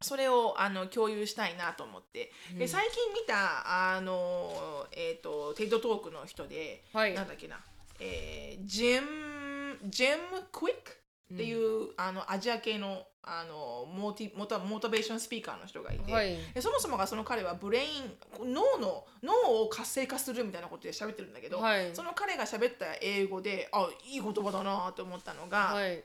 [0.00, 2.58] それをあの共有したいなと思って、うん。
[2.58, 7.14] で最近見たあの、えー、と TED Talk の人で、はい。
[7.14, 7.58] なんだっけな、
[8.00, 11.01] えー Jim Jim Kwik
[11.32, 16.36] っていう、あのアジア系のあのモーティモタ motivation speaker の人がいて、はい。
[16.54, 21.94] でそもそもがその彼はブレイン脳の脳を活性化するみたいなことで喋ってるんだけど、はい。
[21.94, 26.02] その彼が喋った英語であいい言葉だなと思ったのが、はい。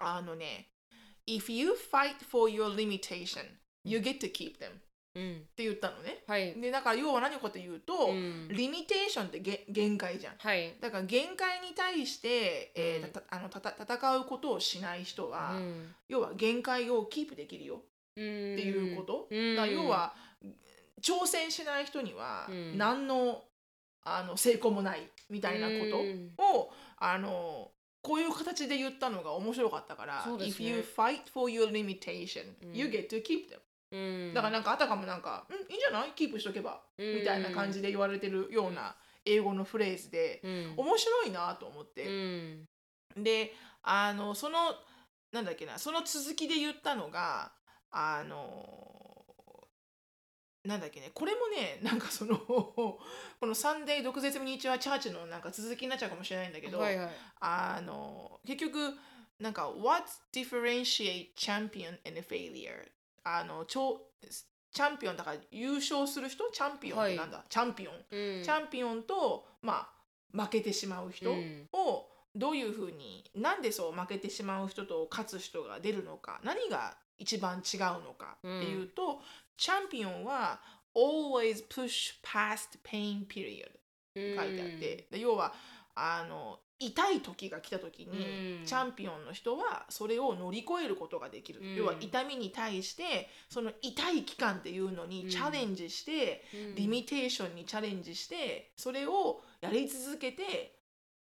[0.00, 0.68] あのね
[1.26, 3.42] If you fight for your limitation
[3.84, 4.80] you get to keep them
[5.14, 5.36] うん。
[5.50, 6.22] って言ったのね。
[6.26, 6.54] はい。
[6.60, 8.48] でだから要は何かというと、うん。
[8.48, 10.34] リミテーションってげ限界じゃん。
[10.38, 10.74] はい。
[10.80, 13.12] だから限界に対して、えーうん。
[13.12, 15.94] たたあのたた戦うことをしない人は、うん。
[16.08, 17.76] 要は限界をキープできるよ。
[17.76, 19.56] っていうこと、うん。
[19.56, 20.14] だから要は
[21.00, 22.78] 挑戦しない人にはうん。
[22.78, 23.44] 何の,、
[24.04, 25.86] あの成功もないみたいなこ
[26.38, 27.70] とを、あの
[28.02, 33.60] こういう形で言ったのが面白かったから、そうです If ね you fight for your limitation, うん you get to keep them、
[33.92, 34.32] うん。
[34.34, 36.12] だからなんかあたかもなんか、うん、いいんじゃない？
[36.12, 37.14] キープしとけば、うん。
[37.16, 40.74] みたいな感じで言われてるような英語のフレーズで、うん。
[40.76, 42.66] 面白いなと思っうて、ん。
[43.16, 44.58] であのその
[45.32, 47.52] なんだっけなその続きで言ったのが
[47.90, 49.68] あの
[50.64, 53.00] なんだっけねこれもねなんかその こ
[53.42, 57.10] の「サンデー毒舌ミニチュアチャーチ」のなんか続きになっちゃうかもしれないんだけど、はいはい。
[57.40, 58.94] あの結局
[59.38, 62.90] なんか「What differentiate champion and a failure?」
[63.24, 64.00] あの超
[64.72, 67.94] チャンピオンだから優勝する人チャンピオンってなんだ、チャンピオン。
[68.10, 68.42] うん。
[68.42, 69.88] チャンピオンと、ま
[70.34, 71.68] あ、負けてしまう人うん。
[71.72, 79.20] をどういうふうになんでそう負けてしまう人と勝つ人が出るのか何が一番違うのかっていうと、
[79.56, 80.60] チャンピオンは
[80.94, 83.70] always push past pain period
[84.14, 85.52] 書いてあって、で要は
[85.94, 88.66] あの痛い時が来た時に、うん。
[88.66, 91.76] チャンピオンの人はそれを乗り越えることができる、うん。
[91.76, 96.74] 要は痛みに対してその痛い期間っていうのにチャレンジして、うん。
[96.74, 100.78] リミテーションにチャレンジしてそれをやり続けて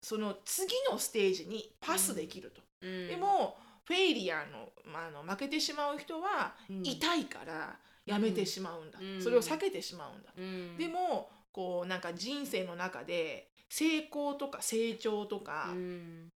[0.02, 2.60] その次のステージにパスできると。
[2.82, 3.08] うん。
[3.08, 3.56] でも
[3.86, 6.86] フェイリアの,、まあ、あの負けてしまう人はうん。
[6.86, 9.22] 痛いからやめてしまうんだ、うん。
[9.22, 10.76] それを避けてしまうんだ、うん。
[10.76, 16.28] でもこうなんか人生の中で成功とか成長とか、うん。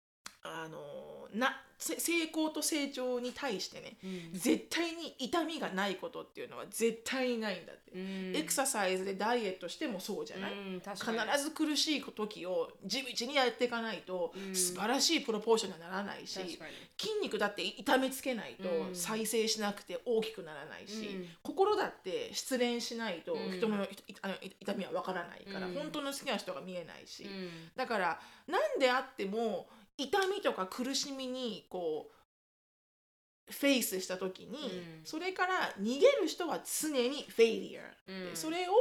[0.44, 0.78] あの
[1.34, 4.38] なせ成功と成長に対してねうん。
[4.38, 8.36] 絶対に痛みがないことっていうのは絶対にないんだって、うん。
[8.36, 14.54] エクササイズでダイエットしてもそうじゃない、うん確必ず苦しい時を地道にやっていかないとうん。
[14.54, 16.38] 素晴らしいプロポーションにはならないし、
[16.96, 18.94] 筋肉だって痛めつけないとうん。
[18.94, 21.26] 再生しなくて大きくならないし、うん。
[21.42, 23.58] 心だって失恋しないとうん。
[23.58, 23.88] 人のい
[24.22, 25.74] あのい痛みはわからないから、うん。
[25.74, 27.50] 本当の好きな人が見えないし、うん。
[27.74, 29.66] だから何であっても
[29.98, 35.04] 痛みとか苦しみにこう face した時に、うん。
[35.04, 38.36] それから逃げる人は常に failure、うん。
[38.36, 38.72] それを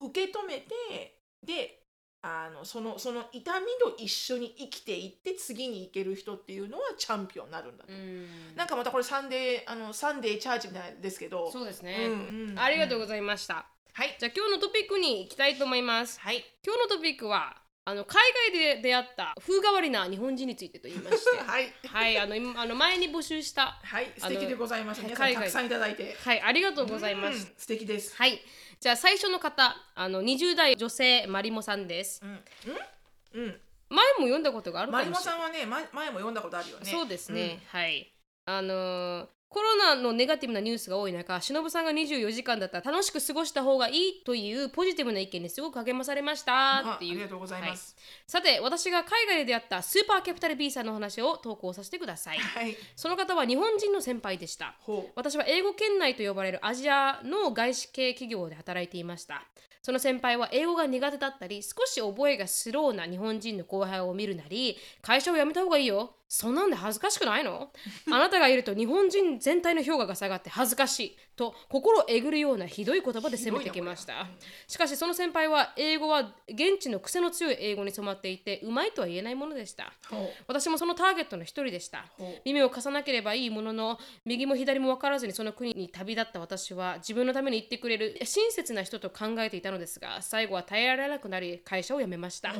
[0.00, 1.78] 受け止めてで
[2.22, 8.56] あのそのその痛みと一緒に生きていって次に行ける人っていうのはチャンピオンになるんだと、うん。
[8.56, 11.50] なんかまたこれ Sunday あの Sunday church みたいですけど。
[11.50, 12.58] そうですね、うんうん。
[12.58, 14.16] ありがとうございました、はい。
[14.18, 16.18] じゃあ今日のトピックに行きたいと思います。
[16.20, 16.44] はい。
[16.64, 21.42] 今日のトピックはあの海外で出会った風変わりな日本人についてと言いまして。
[21.42, 21.72] はい。
[21.84, 24.12] はいあの今あの前に募集したはい。
[24.16, 25.42] 素敵でございますはい皆さん海外。
[25.44, 26.16] たくさんいただいて。
[26.22, 28.14] はいありがとうございます、うん素敵です。
[28.16, 28.40] はい。
[28.78, 32.20] じゃあ最初の方あの20代女性マリモさんです。
[32.22, 32.30] うん。
[32.30, 33.44] うん。
[33.44, 33.60] うん。
[33.88, 35.38] 前も読んだことがあるかマリもしれない。
[35.38, 36.88] モさんはね前前も読んだことあるよね。
[36.88, 38.12] そうですね、はい。
[38.46, 47.12] あのーコロナのネガティブなニュースが多い中、しのぶさんが24時間だったら楽しく過ごした方がいいというポジティブな意見にすごく励まされましたっていう。
[47.12, 47.94] あありがとうございます
[48.26, 52.38] さて、私が海外で出会ったスーパーキャピタル B さんの話を投稿させてください。
[52.38, 54.74] はいその方は日本人の先輩でした。
[55.14, 59.44] 私は英語圏内と呼ばれるアジアの外資系企業で働いていました。
[59.82, 66.14] その先輩は英語が苦手だったり、少し覚えがスローな日本人の後輩を見るなり、会社を辞めた方がいいよ。
[66.34, 67.70] そんなんで恥ずかしくないの？
[68.10, 74.26] あなたがいると日本人全体の評価が下がって恥ずかしいと心をえぐるようなひどい言葉で責めてきました。
[74.66, 79.92] しかしその先輩は英語は現地の癖の強い英語に染まっていてうまいとは言えないものでした。
[80.46, 82.06] 私もそのターゲットの一人でした。
[82.46, 88.18] 耳を貸さなければいいものの右も左も分からずにその国に旅立った私は自分のために言ってくれる。
[88.24, 92.54] 親切な人と考えていたのですが最後は耐えられなくなり会社を辞めました。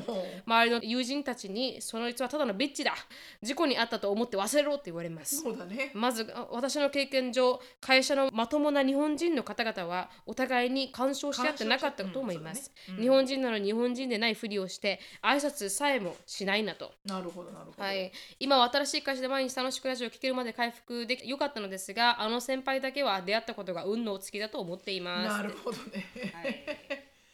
[0.44, 2.94] 周りの友人たちにその人はただのビッチだ。
[3.42, 5.42] 事故に遭ったと思って忘れろって言われます。
[5.42, 5.90] そうだね。
[5.92, 12.98] まずあ私の経験上会社のまともな日本人の方々はお互いに干渉し合ってなかったと思います、うんね。
[12.98, 13.02] うん。
[13.02, 16.62] 日本人なのに日本人でないふりをして挨拶さえもしない。
[16.62, 17.82] なとなるほどなるほど。
[17.82, 25.38] はい、今は新しい会社で毎日楽しくラジオを聴けるまで回復できよかったのですがあの先輩だけは出会ったことが運のお付きだと思っています。
[25.38, 26.06] なるほどね。
[26.32, 26.64] はい、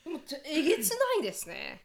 [0.05, 1.83] でもえげつないですね。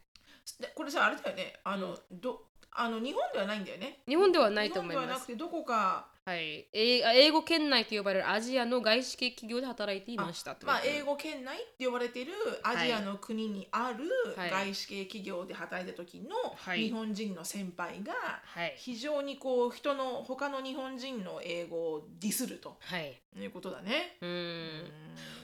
[0.58, 1.52] でこれさあれだよね。
[1.64, 4.00] あのどあの日本ではないんだよね。
[4.06, 5.20] 日本ではないと思い日本ではます。
[5.20, 6.08] なくてどこか。
[6.26, 12.32] はい、えー英語圏内と呼ばれるアジアの外資系企業で働いていましたまあ英語圏内って呼ばれてる
[12.62, 14.50] アジアの国にあるはい。
[14.50, 16.84] 外資系企業で働いた時のはい。
[16.84, 24.16] 日本人の先輩がはい、非常にこう人の他の日本人の英語をディスるとはい、いうことだね。
[24.22, 24.84] ううんん。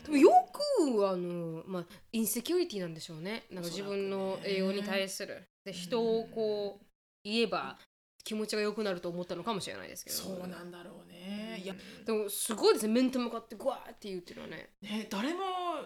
[0.04, 3.42] でもよくあの、まあ、インセキュリティなんでしょうね。
[3.50, 5.46] なんか自分の英語に対する。
[5.62, 6.86] で人をこう
[7.24, 7.78] 言えば
[8.24, 10.16] 気持ちが良くなると思ったのかもしれないですけど。
[10.16, 11.60] そうなんだろうね。
[11.62, 11.74] いや。
[12.04, 14.70] でもすごいですね面と向かってグワーって言うっていうのはね。
[14.82, 15.40] ね誰も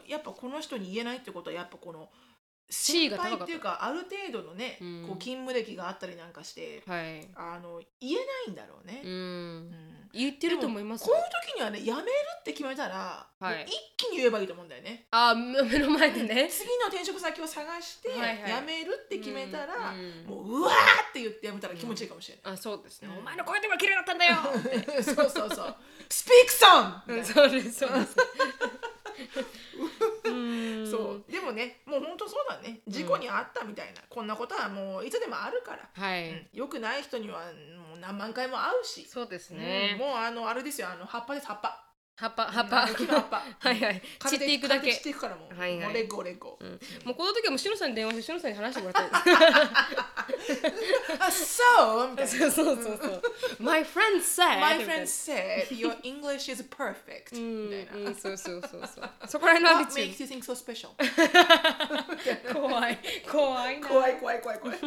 [0.07, 2.11] やっぱこの人に言えないってことはやっぱこの
[2.69, 5.05] 先輩っていうかある程度のね、うん。
[5.07, 7.29] こう勤務歴があったりなんかしてはい。
[7.35, 9.03] あの言えないんだろうね。
[9.05, 9.11] うん。
[9.13, 12.09] うん言ってると思いますこういう時にはねやめる
[12.41, 13.57] って決めたら、はい。
[13.57, 15.07] もう一気に言えばいいと思うんだよね。
[15.11, 16.49] あ 目の前でね。
[16.49, 18.51] 次の転職先を探してはいはい。
[18.51, 20.75] やめるって決めたら、うんもううわー
[21.11, 22.55] って言ってやめたら気持ちいいかもしれない。
[22.55, 24.37] あそうですね、うんお前の声とか綺麗だったんだよ
[25.03, 25.77] そうそうそう。
[26.09, 28.17] スピークソンうんそうですそうです
[31.31, 32.81] でもねもう本当そうだね。
[32.87, 36.49] 事故に遭ったみたいな、こんなことはもういつでもあるから、はい、うん。
[36.53, 37.41] よくない人には
[37.89, 39.61] もう何万回も会うし、そうですうん。
[39.61, 40.89] ね、もうあのあれですよ。
[40.91, 41.84] あの葉っぱです葉っぱ
[42.17, 42.87] 葉っぱ葉っぱ。
[42.87, 43.43] 葉っぱ。
[43.59, 44.03] はいはい。
[44.21, 44.93] 散っていくだけ。
[44.93, 45.95] 散っていくからもう,、はいはい。
[45.95, 46.81] レッゴレッゴ、うん。
[47.05, 49.11] もうこの時はもうしのさんに電話してしのさんに話してもらって
[51.19, 52.11] あそう？
[52.11, 52.31] みたいな。
[52.31, 53.23] そうそうそうそう。
[53.59, 57.71] My friend said My friend な said your English is perfect うん。
[57.71, 58.15] みたいな、うん。
[58.15, 59.11] そうそうそうそう。
[59.27, 60.91] そこら辺のア What ティ makes you think so special?
[62.55, 62.99] 怖い。
[63.31, 63.89] 怖いな。
[63.89, 64.79] 怖い怖い怖い怖い。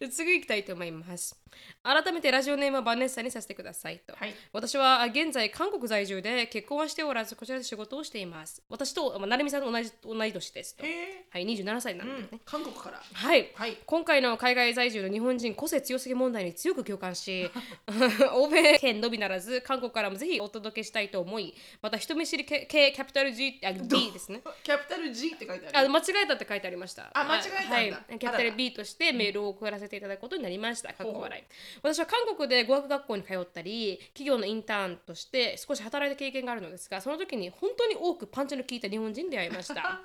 [0.00, 1.36] で次行きたいと思います。
[1.82, 4.34] 改めてラジオネームはバネッサにさせてくださいと、はい。
[4.52, 8.62] 私は現在韓国在住で結婚はしておらずこちらで仕事をしています。
[8.68, 10.82] 私と、まあ、成美さんと同じ同い年ですと。
[10.82, 13.00] はい27歳なのでね、うん、韓国から。
[13.12, 13.50] はい。
[13.54, 13.76] はい。
[13.86, 17.50] 今回の海外在住の日本人個性強すぎ問題に強く共感し
[18.34, 24.42] 欧米圏のみならず韓国からもぜひお届けしたいと思いまた人見知り系系キャピタル G あ D ですね。
[24.62, 27.10] キャピタル G って書いてあるあ間違えたって書いてありました。
[27.14, 27.76] あ間違えたんだ。
[27.76, 27.80] は
[28.14, 30.92] い、キャピタル B としてメールを送らせていただくことになりました。
[30.92, 31.42] かっこ笑い。
[31.82, 40.02] 私は韓国で語学学校に通ったり、企業のインターンとして少し働いた経験があるのですが、その時に本当に多くパンチの効いた日本人に出会いました。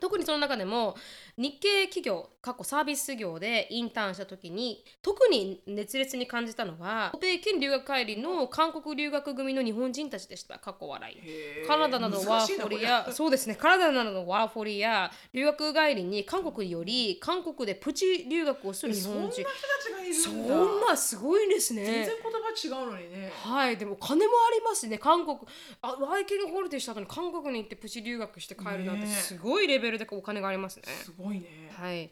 [0.00, 0.96] 特にその中でも
[1.36, 10.58] 日系企業過去サービス業でインターンした時に特に熱烈に感じたのは欧米圏留学帰りの韓国留学組の日本人たちでした。
[10.58, 11.66] 過去笑い。
[11.66, 13.54] カナダなどワーホリやそうですね。
[13.56, 20.54] カナダなどのワーホリや留学帰りに韓国により韓国でプチ留学をする日そんな本人人たちがいるそんだ。
[20.54, 21.84] んなすごいですね。
[21.84, 23.32] 全然言葉違うのにね。
[23.42, 23.76] はい。
[23.76, 24.98] でも金もありますね。
[24.98, 25.38] 韓国
[25.82, 30.82] あワイキングホリデーした後に韓国に行ってプチ留学して帰るなんてすごいレベルでお金がありますね。
[30.86, 31.70] すごいね。
[31.72, 32.10] はい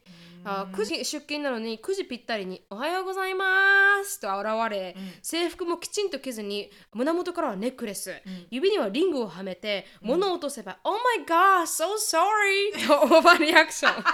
[0.49, 8.15] あ9時出勤なのに9時ぴったりに「おはようございます」と現れ、制服もきちんと着ずに胸元からはネックレス、
[8.49, 14.05] 指にはリングをはめて、物を落とせば「Oh my god so sorry」とオーバーリアクション。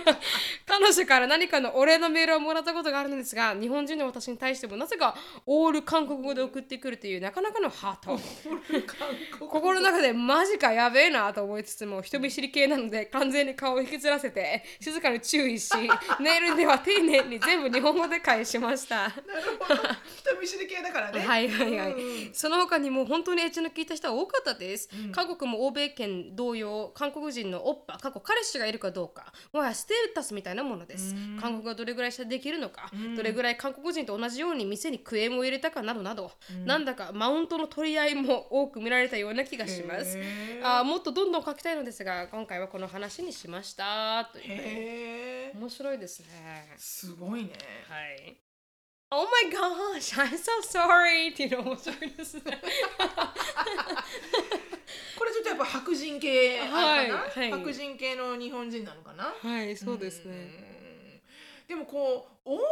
[0.64, 8.18] 彼女から何かのお礼のメールをもらったことがあるのですが日本人の私に対してもなぜかオール韓国語で送ってくるというなかなかのハート。
[9.38, 15.73] 心の中でマジかやべえなと思いつつも人見知り系なので完全に顔を引きずらせて静かに注意し
[16.20, 19.08] メールでは丁寧に全部日本語で返しました。
[19.08, 19.14] なる
[19.58, 19.82] ほど。
[20.16, 21.20] 人見知り系だからね。
[21.20, 36.32] はいはいはい、うんその他にも本当にエッジの効いた人は多かったです、韓国も欧米圏同様韓国人のオッパ過去彼氏がいるかどうかもはやステータスみたいなものです、韓国がどれぐらい下できるのか、どれぐらい韓国人と同じように店にクレームを入れたかなどなど、
[36.64, 40.18] なんだかマウントの取り合いも多く見られたような気がします。
[40.62, 44.28] あーもっとどんどん書きたいのですが今回はこの話にしました。
[44.32, 47.52] という面白いですねすごいね
[47.88, 48.36] はい。
[49.10, 52.42] Oh my gosh, I'm so sorry っていうの面白いですね。
[55.16, 59.32] これちょっとやっぱ白人系はいはい白人系の日本人なのかな？
[59.40, 60.34] はい、そうですね。
[60.34, 60.38] う
[60.70, 60.74] ん
[61.66, 62.68] でもこうオーバーリ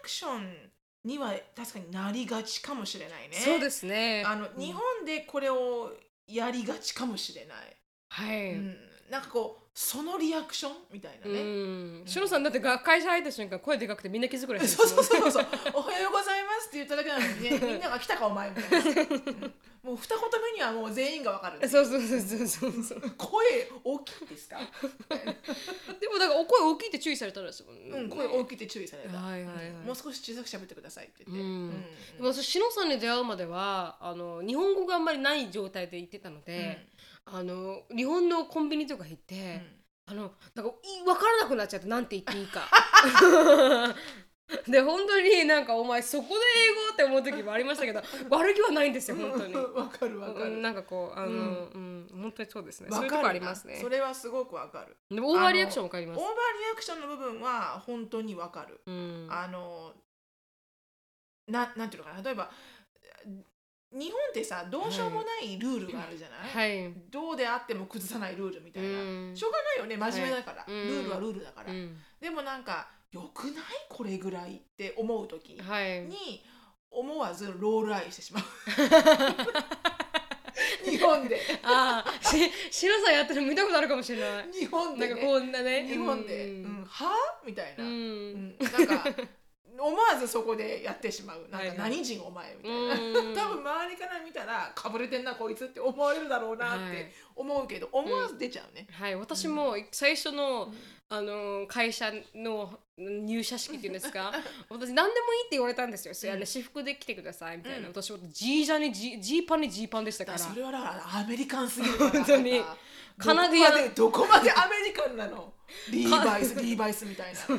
[0.00, 0.70] アクション
[1.04, 4.24] には確かになりがちかもしれないねそうですね。
[4.24, 5.92] あの日本でこれを
[6.26, 7.76] やりがちかもしれない、
[8.08, 8.52] はい。
[8.54, 8.78] うん、
[9.10, 12.06] なんかこうそのリアクションみたいなうね、ん。
[12.06, 15.46] しのさんだってが会社入った瞬間声でかくてみんな気づくらしいですそうもんそうそうそう。
[15.74, 19.04] おはようございますって言っただけなのにねみんなが来たかお前みたいな、う
[19.46, 19.54] ん
[19.86, 21.84] もう二言目にはもう全員がわかるそう。
[21.84, 23.00] そうそうそうそうそう。
[23.16, 24.58] 声大きいですか、
[26.00, 27.90] でもだからお声大きいって注意されたらですもんね。
[27.90, 29.70] うん、声大きいって注意された、はいはいはい。
[29.84, 31.48] もう少し小さく喋ってくださいって言って、うん。
[31.48, 31.70] うん。
[32.16, 36.88] でも私しのさんに出会うまではあの日本語があんまりない状態で行ってたので、
[37.26, 39.60] あの日本のコンビニとか行って、
[40.06, 42.62] あのなんかい分からなくなっちゃってなんて言っていいか。
[44.68, 49.54] で本当になんかお前そこで英語って思う時もありましたけど悪気はないんですよ本当に。
[49.56, 51.32] わかるわかるうんなんかこうあの、う
[51.74, 52.88] うん本当にそうですね。
[52.90, 53.88] わかるそういうとこありますねそ。
[53.88, 56.20] れはすごくわかるでもオーバーリアクションわかります？
[56.20, 56.36] オーバー。
[56.36, 59.26] リアクションの部分は本当にわかる、うん。
[59.28, 59.92] あの
[61.48, 62.48] ななんていうのかな例えば
[63.92, 66.92] 日本ってさどうしようもないルールがあるじゃない、はい。
[67.10, 68.92] どうであっても崩さないルールみたいな、う
[69.32, 69.36] ん。
[69.36, 70.88] しょうがないよね真面目だから、はいうん。
[70.88, 71.96] ルールはルールだから、うん。
[72.20, 73.54] でもなんかよくない
[73.88, 76.02] これぐらいって思う時はい。
[76.02, 76.44] に
[76.90, 78.44] 思わずロールアイしてしまう。
[80.84, 81.40] 日本で。
[81.62, 84.52] ああ、し、しのさんやってるの見たことあるかもしれない。
[84.52, 85.86] 日本で、なんかね、こんなね。
[85.86, 86.80] 日本で、ううん。
[86.80, 87.12] んは？
[87.44, 88.56] みたいな、ううんん。
[88.58, 89.04] なんか
[89.78, 91.46] 思わずそこでやってしまう。
[91.50, 93.34] なんか何人お前みたいな、うん。
[93.36, 96.96] 多分周りから見たらかぶれてんなこいつって思われるだろうなっはい。
[96.96, 100.72] て思うけど、思わず出ちゃうね、はい、私も最初の、
[101.08, 104.32] あの会社の入社式っていうんですか？
[104.70, 107.86] 私何でもいいって言われたんですよ、それあの私服で来てくださいみたいな、うん。
[107.88, 110.38] 私はジージャンにジジーパンにジーパンでしたから。
[110.38, 112.62] らそれはだからアメリカンすぎる本当に。
[113.18, 113.94] カナディアン。
[113.94, 115.52] どこまでどこまでアメリカンなの？
[115.90, 117.38] リーバイスリーバイスみたいな。
[117.40, 117.54] そ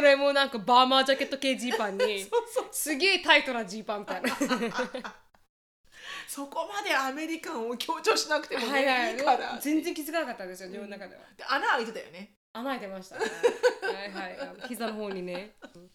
[0.00, 2.26] れもなんかバーマージャケット系ジーパンに
[2.72, 4.36] すげえタイトなジーパンみたいな。
[6.26, 9.14] そこまでアメリカンを強調しなくても、ねはいはい。
[9.14, 9.58] いいから。
[9.58, 12.36] 全然気づかなかったんですよ自分の中では、で穴開いてたよね。
[12.52, 13.24] 穴開いてました、ね、
[13.82, 14.68] はいはい。
[14.68, 15.90] 膝の方にね、うん。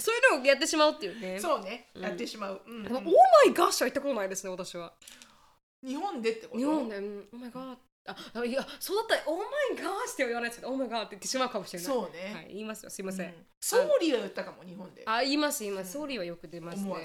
[0.00, 1.40] そういうのをやってしまうっていうね。
[1.40, 2.02] そうね、うん。
[2.02, 2.86] やってしまう、うん。
[2.86, 3.10] Oh my
[3.46, 4.92] gosh は行ったことないですね私は。
[5.84, 6.58] 日本でってこと？
[6.58, 9.44] 日本で、うん、 oh my god ああいやそうだったら oh my
[9.80, 11.86] god って言わないですけど oh my god って言ってしまうかもしれない。
[11.86, 13.34] そうね、はい、言いますよすいません、うん。
[13.60, 15.02] Sorry は言ったかも日本で。
[15.06, 16.92] あ言います言います、 sorry はよく出ますね。
[16.92, 17.04] はい。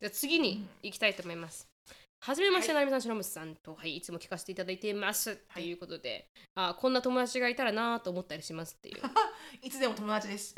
[0.00, 1.69] じゃあ次に行きたいと思います。
[2.22, 5.30] はじめまして、なるみさん、しのぶさんと、はい、いつも聞かせていただいています。
[5.30, 8.96] っていうことで、あこんな友達がいたらなと思ったりしますっていう。
[9.62, 10.54] いつでも友達です。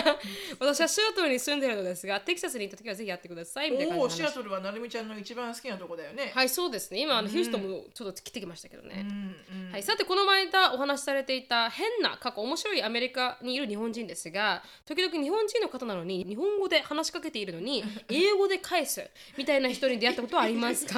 [0.58, 6.32] 私はシアトルに住んでるのですがテキサスに行った時はぜひやってくださいみたいなシアトルはなるみちゃんの一番好きなとこだよね。
[6.34, 9.36] はいそうですね今あのヒューストンもちょっと来てきましたけどね、うん
[9.66, 20.93] うんはい、さてこの間お話しされていた変な過去面白いアメリカにいる日本人ですが時々日本人の方なのに日本語で話しかけているのに英語で返すみたいな人に出会ったことはありますか？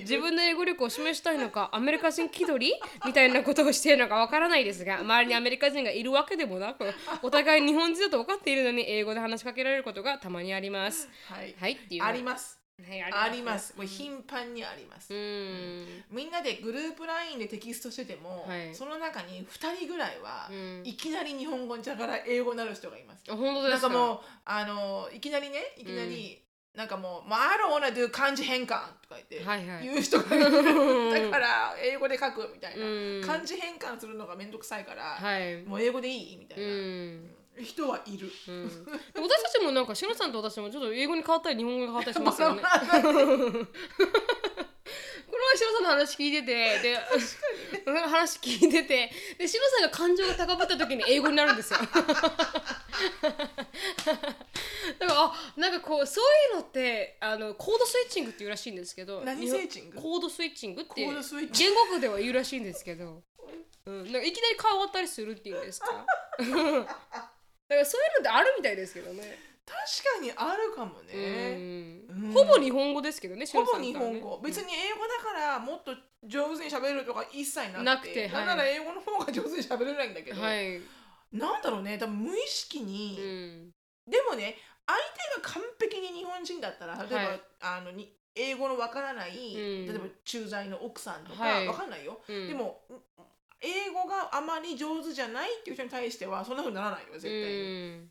[0.00, 2.72] 自分の英語力を示したいのかアメリカ人気取り？
[3.04, 6.84] みたいなことをしているのかわからないですが周りにアメリカ人がいるわけでもなく
[7.22, 11.08] お互い日本人だと分かっているのに英語で話しかけられることがたまにあります。
[11.28, 11.54] はい。
[11.58, 12.60] はいっていうあります。
[12.88, 13.72] はい、あります。
[13.76, 15.16] もう頻繁にありますう。
[15.16, 23.22] んみんなでグループラインでテキストしてても、はいその中に2人ぐらいは、うんいきなり日本語だから英語になる人がいます。
[23.30, 23.88] あ本当ですか？
[23.88, 26.42] なんかもうあのいきなりねいきなり、
[26.74, 28.66] なんかもう「まあ、I don't wanna do 漢字変換」
[29.02, 29.84] とか言って、はいはい。
[29.84, 30.44] 言う人がいる。
[30.50, 33.22] だから英語で書くみたいな、うん。
[33.24, 35.62] 漢字変換するのがめんどくさいから、はい。
[35.62, 36.66] もう英語でいいみたいう
[37.56, 37.64] な、ん。
[37.64, 38.28] 人はいる。
[38.48, 42.62] うん、で私たちもなんかしのさんと私もちょっと英語に変わったり日本語に変わったりしますよね。
[45.26, 46.98] この前しのさんの話聞いててで
[48.06, 51.78] 話聞いててでしのさんが感情が高ぶった時に英語になるんですよ。
[55.14, 59.96] だからあなんかこうそういうのってあのコードスイッチングっていうらしいんですけど何スイッチング？
[59.96, 63.22] コードスイッチングっていうコードスイッチ言語学では言うらしいんですけど、
[63.86, 65.86] うん、なんかいきなり変わったりするっていうんですか？
[65.86, 66.04] だか
[66.42, 69.38] らそういうのってあるみたいですけどね。
[69.66, 69.74] 確
[70.18, 71.56] かにあるかもうね。
[71.56, 72.04] ん。
[72.10, 72.32] うん。
[72.34, 75.92] ほぼ日本語ですけどね、しほぼ日本語、別に英語だからもっと
[76.22, 77.82] 上手に喋るとか一切なくて。
[77.82, 78.46] なくてはい。
[78.58, 80.82] ら英語の方が上手に喋れないんだけど、はい。
[81.32, 81.96] なんだろうね。
[81.96, 83.70] 多分無意識うに、ん。
[84.06, 84.56] でもね
[84.86, 84.98] 相
[85.42, 87.40] 手が完璧に日本人だったら例えば、はい。
[87.60, 89.86] あのに英語のわからない、ん。
[89.86, 91.66] 例えば駐在の奥さんとか、はい。
[91.68, 92.48] わかんないよ、うん。
[92.48, 92.82] でも
[93.60, 98.10] 英語があまり上手じゃないっていう人に対してはそんな風にならないよ絶対に、うん。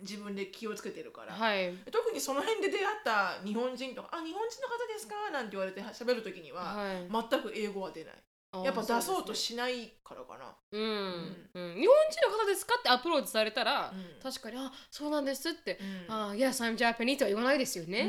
[0.00, 1.74] 自分で気をつけてるから、はい。
[1.90, 7.08] 特にその辺で出会った日本人とか「あ日本人の方ですか?」なんて言われて喋る時には、はい。
[7.30, 8.14] 全く英語は出ない。
[8.14, 8.18] あ
[8.64, 11.50] やっぱ出そうとしないからかな、ねうん。
[11.54, 11.74] うん。
[11.80, 15.78] 日本人の方ですかってアプローチされたらうん、確かに、あ、そうなんですって。
[16.08, 18.06] うんあ、Yes, I'm Japanese とは言わないですよね。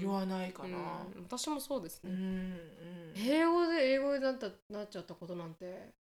[0.00, 2.18] 言わないかうな、ん私もそうですうんうね。
[2.20, 5.96] ん英語で英語でなったなっちゃったことなんて。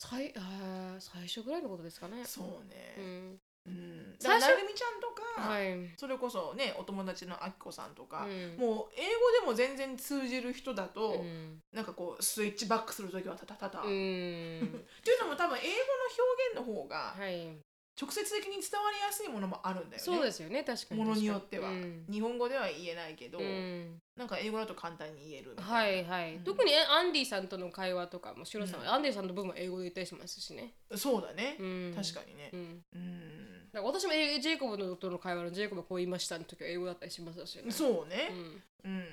[0.00, 2.24] 最あー最初ぐらいのことですかね。
[2.24, 2.94] そううね、
[3.34, 3.40] ん。
[3.66, 5.94] うん、最初だからなるみちゃんとか、はい。
[5.96, 13.94] それこそねお友達のあきこさんとか、うんもう英語でも全然通じる人だと、うんなんかこうスイッチバックする時はタタタタ、う ってん。
[13.94, 15.74] いうのも多分英語の
[16.56, 17.58] 表現の方がはい。
[18.00, 19.98] 直接的に伝わりやすいものもあるんだよね。
[19.98, 21.00] そうですよね、確かに。
[21.02, 22.06] ものによっては、うん。
[22.08, 24.00] 日本語では言えないけど、うん。
[24.16, 25.72] なんか英語だと簡単に言えるみたいな。
[25.72, 26.44] はいはい、うん。
[26.44, 28.90] 特にえアンディさんとの会話とかもシロさんは、うん。
[28.94, 32.50] アンディさんの部分は英語で言ったりしますしね、そうだね、うん、確かにね。
[32.52, 37.70] うん、うん、だから私もえジェイコブのとの会話のジェイコブはこう言いましたの時は英語だったりしますしね。
[37.70, 38.30] そうね。
[38.84, 38.92] うん。
[38.92, 39.04] うん、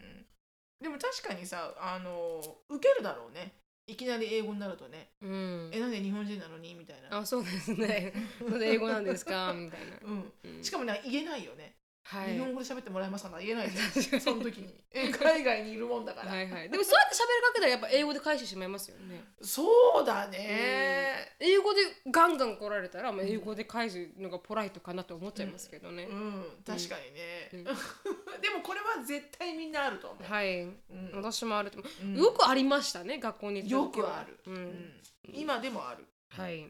[0.79, 3.53] でも確かにさあの受けるだろうね
[3.87, 5.69] いきなり英語になるとねうん。
[5.71, 6.73] えなんで日本人なのに？
[6.73, 7.17] みたいな。
[7.19, 8.13] あそうですね。
[8.63, 9.53] 英語なんですか？
[9.55, 10.33] みたいな、うん。
[10.43, 10.63] うん。
[10.63, 11.75] しかもね言えないよね、
[12.07, 12.33] はい。
[12.33, 13.39] 日本語で喋ってもらえますかな？
[13.39, 14.71] 言えないじゃんその時に。
[14.91, 16.69] え海外にいるもんだから、はいはい。
[16.69, 19.23] でもそうやって喋りかけたらやっぱ英語で返してしまいますよね。
[19.41, 21.35] そうだね。
[21.39, 21.81] 英語で
[22.11, 27.63] ガンガン来られたら、まあ、英語で返すのがポライトかなと思っちゃいますけどね、うん、確かにね、うん。
[28.39, 30.61] でもこれは絶対みんなあると思う、はい。
[30.61, 31.11] うん。
[31.15, 32.05] 私もあると思う。
[32.05, 32.15] うん。
[32.15, 35.01] よくありましたね学校によくある、ううんん、
[35.33, 36.63] 今でもある、はい、う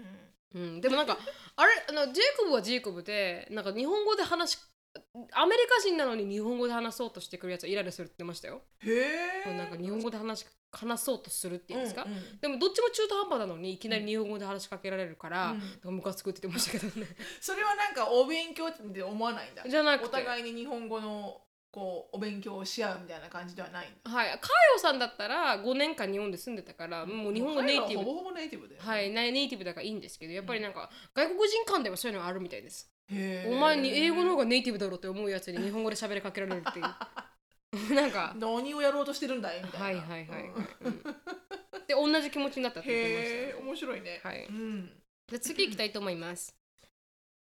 [0.00, 1.16] んうん、でもなんか
[1.56, 4.58] あれあのジェイコブはジェイコブでなんか日本語で話し
[5.32, 8.90] アメリカ人なのに日本語で話そうとしてくるやつはイライラするって言ってましたよ、へ
[9.46, 9.56] え。
[9.56, 12.40] なんか日本語で話し話そうとするっていうんですか、うんうん。
[12.40, 15.60] でもどっちも中途半端なのにいきなり日本語で話しかけられるから、うん。
[15.60, 17.06] かムカつくって言ってましたけどね。
[17.40, 19.64] それはなんかお勉強って思わないんだ。
[19.68, 20.06] じゃなくて。
[20.06, 21.40] お互いに日本語の
[21.70, 24.38] こうお勉強をし合うみたいな感じではないはいカイ
[24.76, 27.98] オさんだったら5年間日本で住んでたからもう日本語ネイティブ。
[27.98, 32.90] ほぼほぼネイティブだよね、はい、ネイティブだからいいんですけどやっぱりなんか外国人間ではそういうのがあるみたいです。
[33.46, 36.86] お前に英語の方がネイティブだろうって思うやつに日本語で喋りかけられるっていう。
[37.94, 38.34] なんか。
[38.36, 39.62] 何をやろうとしてるんだい？
[39.62, 40.00] みたいな。
[40.02, 40.64] はいはいはい、うんはい。
[40.82, 41.02] うん。
[41.88, 43.36] で同じ気持ちになったって言ってました。
[43.36, 44.20] へえ面白いね。
[44.22, 44.46] はい。
[44.46, 45.02] うん。
[45.30, 46.59] で次行きたいと思います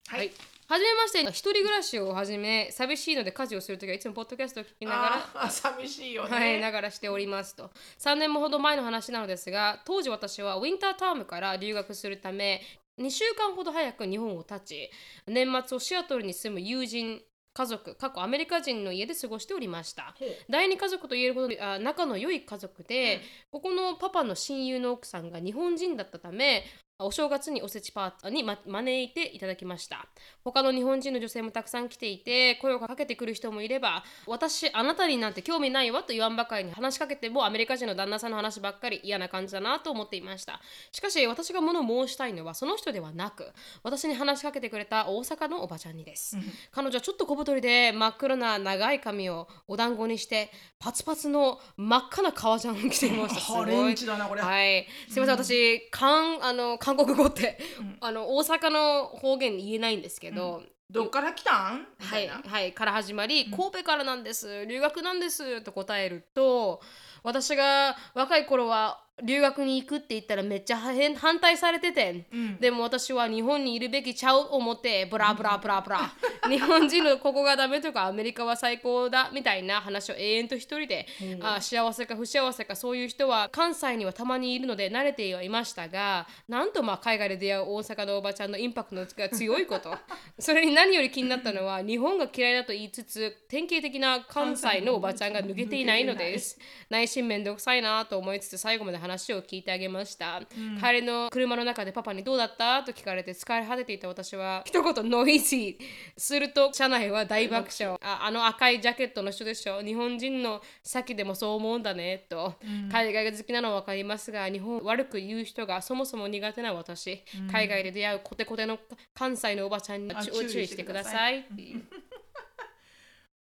[0.09, 0.31] はい、
[0.69, 1.21] はじめまして。
[1.23, 7.71] 一人暮らしを始め寂しいので家事をするときはいつもポッドキャストを聞きながら 寂しいよね、はい、ながらしておりますと。
[7.99, 12.63] 3年もほど前の話なのですが当時私はウィンタータームから留学するため
[13.01, 14.91] 2週間ほど早く日本を立ち
[15.27, 17.21] 年末をシアトルに住む友人
[17.53, 20.15] 家族過去アメリカ人の家で過ごしておりました。
[20.49, 26.65] 第二家族と言えるほどあ仲の良い家族で、ここのパパの親友の奥さんが日本人だったため
[26.99, 30.07] お正月におせちパーティーに、ま、招いていただきました。
[30.43, 40.61] 他の日本人の女性もたくさん来ていて声をかけてくる人もいれば私あなたになんて興味ないわと言わんばかりに話しかけてもアメリカ人の旦那さんの話ばっかり嫌な感じだなと思っていました。
[40.91, 46.39] しかし私が物を申したいのはその人ではなく私に話しかけてくれた大阪のおばちゃんにです、
[46.71, 53.41] 彼女はちょっと小太りで真っ黒な長い髪をお団子にしてパツパツの真っ赤な革ジャンを着ていました。
[53.45, 54.41] すごいハレンチだなこれ。
[54.41, 57.59] はい、すみません、私韓あの韓国語って、
[58.01, 61.89] あの大阪の方言言えないんですけど、どっから来たん？
[61.99, 64.65] みはいはいから始まり、神戸からなんです。
[64.67, 65.63] 留学なんです。
[65.63, 66.81] と答えると
[67.25, 72.59] 私が若い頃は留学に行くって言ったらめっちゃ反反対されてて、ん。
[72.61, 76.13] でも私は日本にいるべきちゃう思ってブラブラブラブラ
[76.51, 81.07] 日本人のここがダメとかアメリカは最高だみたいな話を永遠と一人で、
[81.41, 89.97] あ幸せか不幸せかそういう人は関西にはたまにいるので慣れてはいましたがなんとまあ海外で出会う大阪のおばちゃんのインパクトが強いこと。
[90.39, 96.59] それに何より気になったのは日本が嫌いだと言いつつ典型的な関西のおばちゃんが抜けていないのです。
[96.91, 100.41] 内心めんどくさいなと思いつつ最後まで話を聞いてあげました、
[100.81, 102.83] 帰りの車の中でパパにどうだった？
[102.83, 105.85] と聞かれて疲れ果てていた私は一言ノイジー
[106.17, 107.97] すると車内は大爆笑。
[108.03, 109.81] ああの赤いジャケットの人でしょ。
[109.83, 112.55] 日本人の先でもそう思うんだねと、
[112.91, 118.79] 海外が好きなのは分かりますが日本を悪く言う人がそもそも苦手な私、海外で出会うコテコテの
[119.15, 121.45] 関西のおばちゃんにあ注注意してください。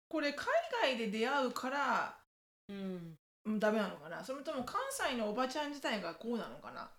[0.08, 0.46] これ海
[0.82, 2.16] 外で出会うから
[2.68, 4.24] うんうんダメなのかな？
[4.24, 6.90] それとも関西のおばちゃん自体がこうなのかな？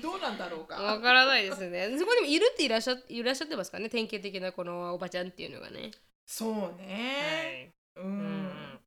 [0.00, 0.76] どうなんだろうか？
[0.80, 1.96] わからないですね。
[1.98, 5.90] そこにもいるっていらっしゃいらっしゃってますからね、典型的なこのおばちゃんっていうのがね。
[6.26, 8.00] そうはね、い。
[8.00, 8.80] ううんん。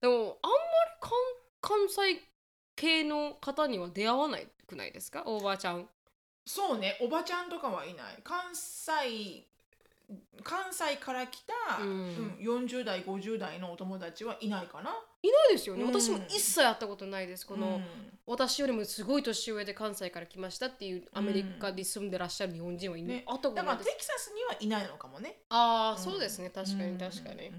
[0.00, 1.12] でも、あんまり関
[1.60, 2.22] 関西
[2.76, 5.22] 系の方には出会わないくないですか？
[5.26, 5.88] おばちゃん。
[6.46, 9.46] そうねおばちゃんとかはいない関西
[10.42, 14.90] 関西から来た、うんうん40代50代のお友達はいないかな。
[15.22, 15.82] いないですよね。
[15.82, 17.46] うん私も一切会ったことないです。
[17.46, 17.84] この、うん
[18.26, 23.16] 私よりもすごい年上で関西から来ましたっていうアメリカで住んでらっしゃる日本人はいない。
[23.16, 23.96] ね会ったことだからないです。
[23.96, 25.42] テキサスにはいないのかもね。
[25.48, 26.50] ああ、うんそうですね。
[26.50, 27.50] 確かに確かに。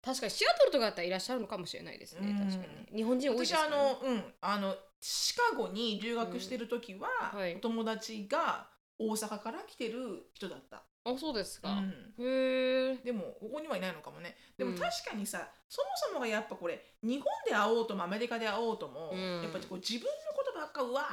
[0.00, 2.30] 確かにシアトルとかだったらいらっしゃるのかもしれないですね。
[2.30, 2.96] うん確かに。
[2.96, 8.68] 日本人多いです私からねあの、うん、あのシカゴに留学してる時は、うんはいお友達が
[8.98, 10.82] 大阪から来てる人だった。
[11.04, 11.70] あ、そうですか。
[11.70, 11.88] うん
[12.18, 12.96] へえ。
[13.04, 14.36] でもここにはいないのかもね。
[14.56, 21.04] でもうん確かにさ、そもそもがやっぱこれ日本で会おうともアメリカで会おうとも、うんやっぱりこう自分のことばっかうわー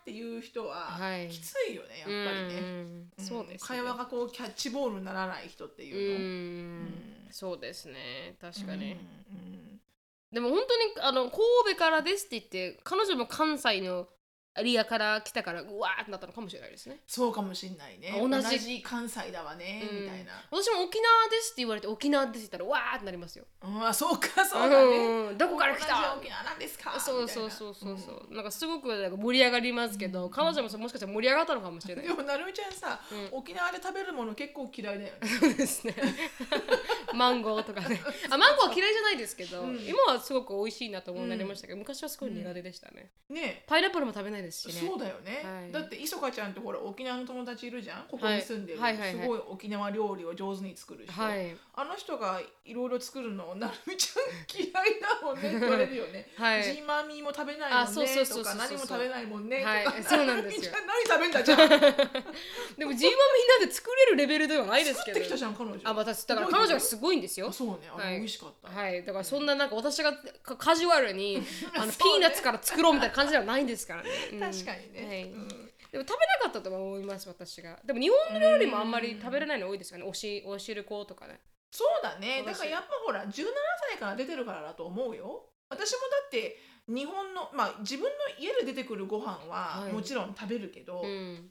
[0.00, 2.60] っていう人ははいきついよね、やっぱりね。
[2.60, 3.68] うんうんそうです、ね。
[3.68, 6.24] 会話がこうキャッチボールにならない人ってういうの。
[6.24, 8.36] んんそうですね。
[8.40, 8.84] 確かに。
[8.86, 9.60] うんうん
[10.32, 14.06] でも本当にあの神戸からですって言って彼女も関西の
[14.62, 17.00] リアから来たからうわーってなったのかもしれないですね。
[17.06, 18.14] そうかもしんないね。
[18.18, 20.32] 同同じじ関西だわね、うんみたいな。
[20.50, 23.44] 私も沖縄ですって言われて沖縄ですって言ったらわーってなりますよ。
[23.62, 24.96] うん、あそうかそうだね。
[25.30, 26.14] うんどこから来た？
[26.14, 26.98] 同じ沖縄なんですか？
[26.98, 35.28] そうそうそうそうそう、なんかすごくなんか盛り上がりますけど、彼女ももしかしたら盛り上がったのかもしれないでもなるみちゃんさ、うん沖縄で食べるもの結構嫌いだよね。
[35.40, 35.94] そうですね。
[37.14, 38.00] マンゴーとかね。
[38.30, 43.12] あ、マンゴーは嫌いじゃないですけど、うん今はすごく美味しいなと思うようになりましたけど、昔はすごい苦手でしたね。
[43.28, 44.88] ねパイナップルも食べないですしね。
[44.88, 45.72] そうだよね、はい。
[45.72, 48.04] だって磯香ちゃんってほら沖縄の友達いるじゃん？
[48.08, 49.14] ここに住んでる、はいはいはい。
[49.14, 51.56] はいすごい沖縄料理を上手に作る人、はい。
[51.74, 56.64] あの人がいろいろ作るのなるみちゃん嫌いだもんねって 言われるよね、はい。
[56.64, 60.02] ジーマミーも食べないもんねとか何も食べないもんねとか、はい。
[60.04, 60.72] そうなんですよ。
[60.86, 61.78] 何食べんだじゃん作っ
[62.76, 65.20] でもジーマみんなで作れるレベルではないですけど。
[65.20, 65.80] てきたじゃん彼女。
[65.84, 67.48] あ、私だから彼女がすごいんですよ。
[67.48, 67.52] あ。
[67.52, 67.90] そうね。
[67.94, 68.16] あれ、はい。
[68.18, 70.12] 美味しかった、はい、だからそんななんか私が
[70.42, 71.42] カカジュアルに
[71.74, 74.10] あの、ピーナッツから作ろうみたいな感じではないんですからね。
[74.32, 77.80] うん確かにね、はいうんでも食べなかったとは思います私が。
[77.84, 80.04] でも日本の料理もあんまり食べれないの多いですかね。
[80.04, 81.40] おしお汁粉とかね。
[81.72, 83.30] そうだね私だからやっぱほら17
[83.90, 86.58] 歳から出てるからだと思うよ私もだって
[86.88, 91.48] 日本のまあ自分の家で出てくるご飯ははいもちろん食べるけど、うん。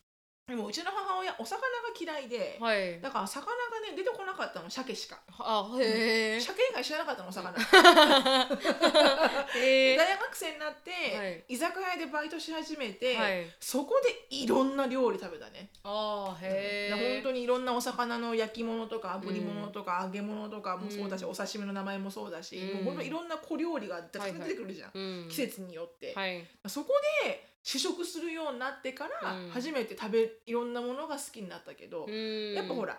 [0.49, 1.67] でもうちの母親お魚が
[1.99, 2.99] 嫌いで、はい。
[2.99, 3.51] だから魚が
[3.87, 5.19] ね出てこなかったの鮭しか。
[5.37, 6.41] あ、へえ。
[6.41, 7.55] 鮭以外知らなかったのお魚。
[9.55, 9.97] へえ。
[9.97, 11.43] 大学生になって、はい。
[11.49, 13.45] 居酒屋でバイトし始めて、はい。
[13.59, 15.69] そこでいろんな料理食べたね。
[15.83, 17.21] あーへえ。
[17.21, 22.85] 本当にいろんなお魚の焼き物とか炙り物とか揚げ物とかもそうだし、うんお刺身の名前もそうだし、うん。
[22.85, 25.27] もう本当いろんな小料理が出てくるじゃん、うん。
[25.29, 26.43] 季節によって、はい。
[26.67, 26.93] そこ
[27.23, 29.49] で試食するようになってからうん。
[29.51, 32.53] 初めて食べいろんなものが好きになったけど、うん。
[32.55, 32.97] やっぱほら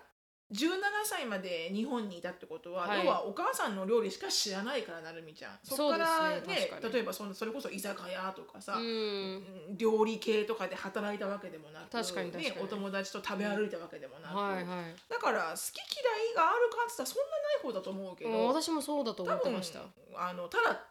[0.53, 3.05] 17歳まで日本にいたってことは、はい。
[3.05, 5.59] 要はお母さんの料理しか知らないからなるみちゃん。
[5.65, 8.79] そこからねね例えばそのそれこそ居酒屋とかさ、
[9.77, 12.57] 料理系とかで働いたわけでもなく確かに確かに。
[12.57, 14.65] ね、お友達と食べ歩いたわけでもなく、はいはい。
[15.09, 19.81] だから好き嫌いがあるかって言ったらそんなない方だと思うけどうん私もそうだと思ってました。
[20.17, 20.90] あのただ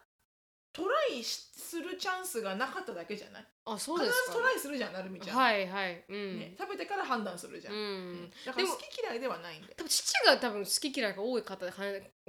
[0.72, 3.46] トライしするチャンスがなかっただけじゃない？
[3.64, 4.32] あそう必ですか。
[4.32, 6.04] ずトライするじゃんなるみちゃん、はいはい。
[6.08, 8.30] うん、ね、食べてから判断するじゃん、うん。
[8.46, 9.74] だからでも好き嫌いではないんだよ。
[9.76, 11.66] 多分父が多分好き嫌いが多い方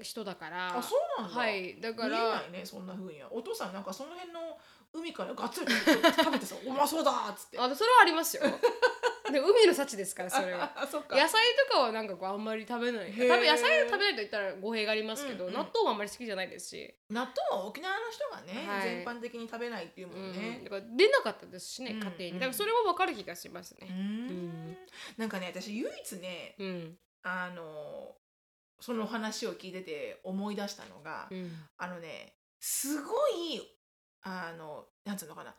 [0.02, 0.78] 人だから。
[0.78, 3.32] あそうなんだ、はいだか見えらないねそんな風には。
[3.32, 4.58] お父さんなんかその辺の
[4.94, 7.60] 海からがっつり食べてさ「うまそうだ!」っつって。
[7.60, 8.44] あそれはありますよ
[9.32, 10.74] で海の幸ですからそれは。
[10.80, 15.56] 野菜とかはなんかこうあんまり食べない多分野菜を食べないと言ったら語弊がありますけど、うんうん。
[15.56, 18.82] 納豆はあんまり好きじゃないですし、納豆は沖縄の人がね、はい。
[18.84, 22.32] 全般的に食べないっていうもんうんねだから出なかったですしね、うん家庭に。
[22.32, 23.88] うんだからそれは分かる気がしますね。
[23.88, 24.78] ん。
[25.18, 26.98] なんかね私唯一ねうん。
[27.24, 28.16] あの
[28.80, 31.52] その話を聞いてて思い出したのが、うん。
[31.78, 33.62] あのねすごい
[34.24, 35.56] あのなんつうのかな。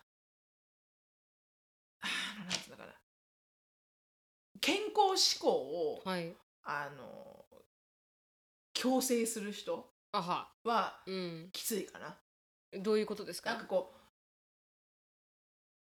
[2.00, 2.06] あ
[2.38, 2.92] のなんつうのかな
[4.62, 6.32] 健康志向をはい。
[6.64, 7.44] あの
[8.72, 10.48] 強制する人あは。
[10.64, 11.48] はうん。
[11.52, 12.16] きついかな。
[12.80, 13.50] どういうことですか？
[13.50, 13.92] なんかこ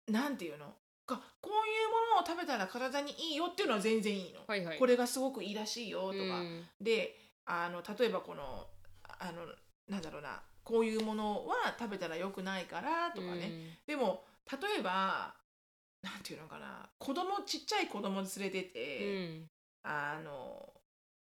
[0.09, 0.67] うなんていうの？
[1.07, 4.41] かこういうものを食べたら体にいいよっていうのは全然いいの。
[4.47, 4.79] はいはい。
[4.79, 6.17] これがすごくいいらしいよとか。
[6.17, 6.65] うん。
[6.81, 7.15] で
[7.47, 8.67] あの例えばこの
[9.19, 9.43] あの
[9.89, 15.35] なんだろうなこういうものは食べたらよくないからとかね、でも例えば
[16.03, 16.89] なんていうのかな。
[16.99, 19.47] 子供ちっちゃい子供連れてうて、ん。
[19.83, 20.73] あの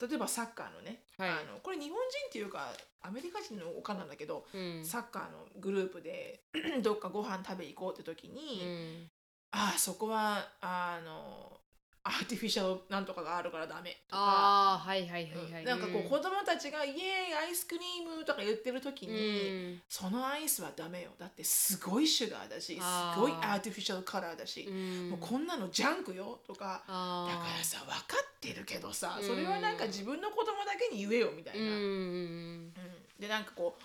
[0.01, 1.31] 例えばサッカーのね、はい。
[1.31, 1.99] あのこれ日本人
[2.29, 2.73] っていうか
[3.03, 4.85] アメリカ人のおかなんだけど、うん。
[4.85, 6.45] サッカーのグループで
[6.83, 9.11] どっかご飯食べ行こうって時に、うん。
[9.51, 11.61] ああそこはあの
[12.05, 14.23] artificial なんとかがあるからダメとか。
[14.23, 19.83] ああはいはいはいはい、なんかこう子供たちが「イエーイアイスクリーム」とか言ってる時うに、ん。
[19.89, 21.11] そのアイスはダメよ。
[21.19, 23.21] だってすごいシュガーだしすあー。
[23.21, 25.11] ごい artificial color だし、うん。
[25.11, 26.83] もうこんなのジャンクよとか。
[26.87, 27.33] あー。
[27.33, 29.27] だからさ分かってるけどさうん。
[29.27, 31.67] それはなんか自分の子供だけに言えよみたいな。
[31.67, 31.71] うん。
[31.71, 32.75] うん。
[33.19, 33.77] でなんかこ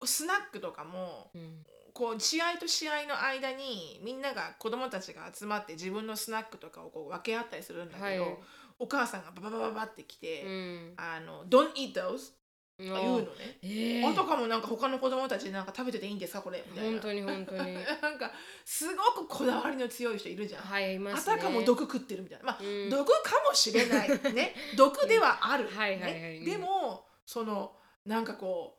[0.00, 1.64] うスナックとかもうん
[1.98, 8.36] こう試合と試合の間にみんなが子供たちが集まって自分のスナックとかをこう分け合ったりするんだけど、はい。
[8.78, 10.94] お母さんがバババババって来て「うん。
[10.96, 12.34] あの Don't eat those」
[12.78, 13.58] 言うのね。
[13.62, 14.06] ええ。
[14.06, 16.42] あとかもなんか他の子供たちなんか食べてていいんですか？
[16.42, 16.90] これみたいな。
[16.92, 17.74] 本当に本当に。
[18.00, 18.30] なんか
[18.64, 22.44] すごくこだわりの強い人いるじゃん、はいいますあねたかも毒食ってるみたいな。
[22.44, 22.88] まあ、うん。
[22.88, 24.08] 毒かもしれない。
[24.32, 24.54] ね。
[24.76, 26.44] 毒ではある、ね はいはい。
[26.44, 27.74] でもその
[28.04, 28.77] なんかこう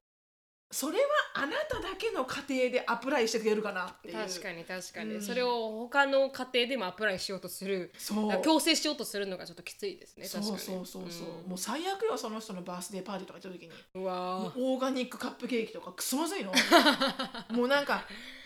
[0.71, 1.03] それは
[1.33, 4.13] あなただけの家庭でアプライしてくれるかなっていう。
[4.15, 5.21] 確かに確かに、うん。
[5.21, 7.91] それを他の家庭でもアプライしようとする。
[7.97, 8.41] そう。
[8.43, 10.65] 強制しようとするのがちょっときついですねそう確かに。
[10.65, 11.49] そうそうそう、ん。
[11.49, 13.71] もう最悪よその人のバースデーパーティーとか行った時に。
[13.95, 14.59] うわー。
[14.59, 16.53] オーガニックカップケーキとかくそまずいの。
[17.49, 18.05] もうなんか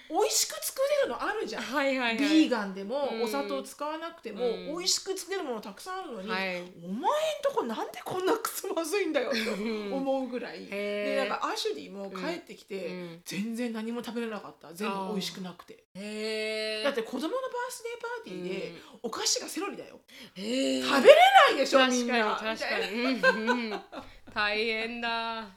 [0.09, 1.63] 美味しく作れるのあるじゃん。
[1.63, 2.17] はいはいはい。
[2.17, 3.23] ビーガンでもうん。
[3.23, 4.67] お砂糖使わなくてもうん。
[4.67, 6.61] 美味しく作れるものたくさんあるのに、はい。
[6.83, 7.01] お前ん
[7.41, 13.21] とこなんでこんなくそまずいんだよと思うぐらい、でなんかアシュリーも帰ってきて、うん。
[13.25, 14.73] 全然何も食べれなかった。
[14.73, 15.73] 全部美味しくなくて。
[16.83, 19.99] だって子供のバースデーパーティーで、お菓子がセロリだよ。
[20.35, 21.15] 食べれ
[21.49, 22.35] ないでしょ確かにみんな。
[22.35, 23.81] 確かに、うんうん、
[24.33, 25.47] 大変だ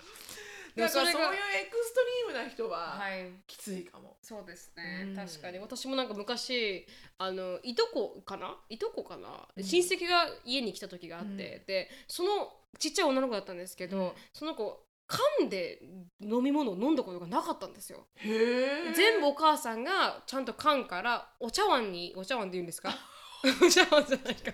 [0.76, 3.30] だからそういうがエクストリームな人ははい。
[3.46, 5.16] きついかも、そうですね、うん。
[5.16, 5.58] 確かに。
[5.58, 6.86] 私もなんか昔
[7.18, 8.56] あのいとこかな？
[8.68, 9.64] いとこかな、うん。
[9.64, 14.12] 親戚が家に来た時があって、でそのちっちゃい女の子だったんですけど、うん。
[14.32, 15.80] その子噛んで
[16.20, 18.06] 飲み物を飲んだことがなかったんですよ。
[18.22, 22.92] 全部お母さんがちゃんと缶からお茶碗にお茶碗って言うんですか？
[23.62, 24.52] お茶碗じゃないか。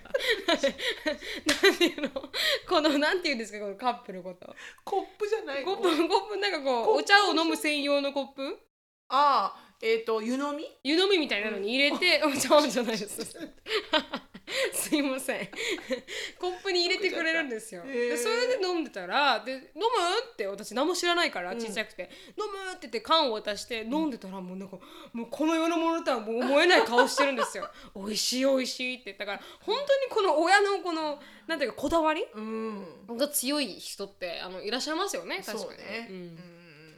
[1.63, 2.09] なんていうの
[2.69, 4.55] このなんて言うんですかこのカップのこと。
[4.85, 8.59] コップじゃないコのップコップなんかこうお茶を飲む専用のコップ？
[9.09, 10.65] ああえっ、と湯飲み？
[10.85, 13.37] 湯飲みみたいなのに入れて、 お茶碗じゃないです
[14.75, 15.49] すいません。
[16.39, 18.09] コップに入れてくれるんですよ、へー。
[18.11, 19.63] でそれで飲んでたらで飲む？
[20.33, 21.61] って私何も知らないからうん。
[21.61, 22.71] 小さくて、飲む？
[22.71, 24.79] って言って缶を渡して飲んでたらもうなんか
[25.13, 27.69] もうこの世のものとはもう思えない顔してるんですよ。
[27.95, 29.13] 美味しい美味しいって。
[29.15, 32.25] だから本当にこの親のこのなんていうかこだわり？
[32.35, 32.87] うん。
[33.09, 35.59] が強い人ってあのいらっしゃいますよね確かに。
[35.61, 36.39] そうね、ううんん、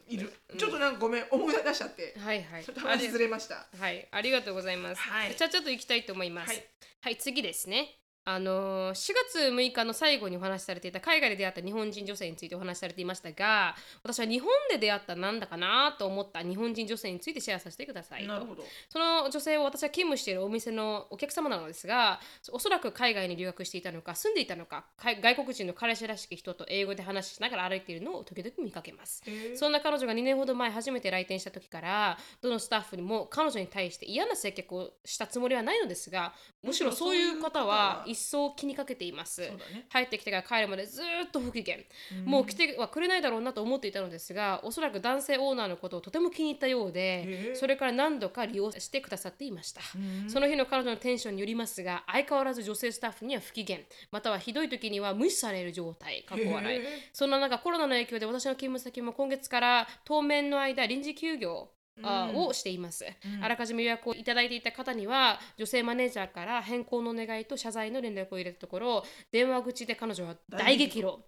[0.08, 2.14] いる、ちょっとなんかごめん思い出しちゃって。
[2.18, 2.64] はいはい。
[2.64, 3.66] ちょっと話ずれました。
[3.78, 5.00] はい、ありがとうございます。
[5.00, 5.34] はい。
[5.34, 6.48] じゃあちょっと行きたいと思います。
[6.48, 6.66] はい。
[7.00, 7.98] はい、次ですね。
[8.26, 18.28] あのー4月6日の最後にお話しされていた海外で出会った日本人女性についてお話しされていましたが私は日本で出会ったなんだかなと思った日本人女性についてシェアさせてくださいと。
[18.28, 18.64] なるほど。
[18.88, 22.20] その女性は私が勤務しているお店のお客様なのですが
[22.52, 29.22] おそらく海外に留学していたのか住んでいたのか海外国人の彼氏らしき人と英語で話しながら歩いているのを時々見かけます。
[29.26, 39.42] へーそんな彼女が2年ほど前初めて来店した時からどのスタッフにも彼女に対して嫌な接客をしたつもりはないのですがむしろそういう方は一層気にかけています。
[39.42, 39.50] ね。
[39.90, 41.76] 入ってきてから帰るまでずーっと不機嫌、
[42.24, 49.82] もう来てはくれないだろうなと思っていたのですがおそらく男性オーナーのことをとても気に入ったようでそれから何度か利用してくださっていました、
[50.28, 53.78] その日の彼女のテンションによりますが相変わらず女性スタッフには不機嫌。
[54.10, 56.22] またはひどい時には無視される状態。
[56.22, 56.80] かっこ笑い。
[57.12, 61.68] そんな中コロナの影響で私の勤務先も今月から当面の間臨時休業
[62.02, 63.04] あをしています、
[63.40, 71.20] あらかじめ予約をいただいていた方には女性マネージャーから変更の願いと謝罪の連絡を入れたところ電話口で彼女は大激怒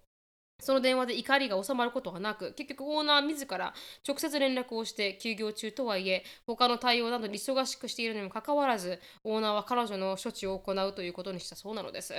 [0.59, 3.73] その電話で怒りが収まることはなく結局オーナー自ら
[4.07, 12.13] 直接連絡をして休業中とはいえ他の対応などに忙しくしているにもかかわらずオーナーは彼女の処置を行うということにしたそうなのです。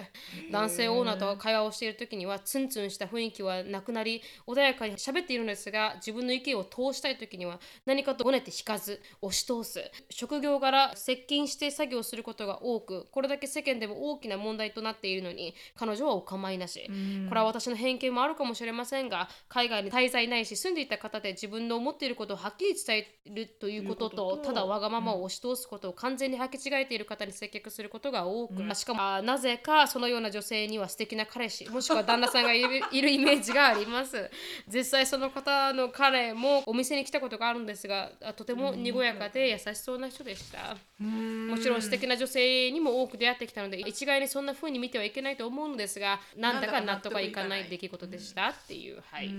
[0.53, 9.83] 男性オーナーと会話をしている時にはツンツンした雰囲気はなくなり穏やかに喋っているのですが自分の意見を通したい時には何かとごねて引かず押し通す。
[10.11, 16.89] 職業柄接近して作業することが多くこれだけ世間でも大きな問題となっているのに彼女はお構いなし。
[17.29, 34.31] これは私の偏見もあるかもしれませんが海外に滞在ないし住んでいた方で自分の思っていることをはっきり伝えるということとただわがままを押し通すことを完全に履き違えている方に接客することが多く、しかもあなぜかそのような女性には素敵な彼氏もしくは旦那さんがいるいるイメージがあります。
[34.69, 40.77] 実際その方の彼もお店に来たことがあるんですがあとてもにごやかで優しそうな人でした。
[41.01, 49.31] もちろん素敵な女性にも多く出会ってきたので一概にそんな風に見てはいけないと思うのですがなんだか納得がいかない出来事でしたっていうはい、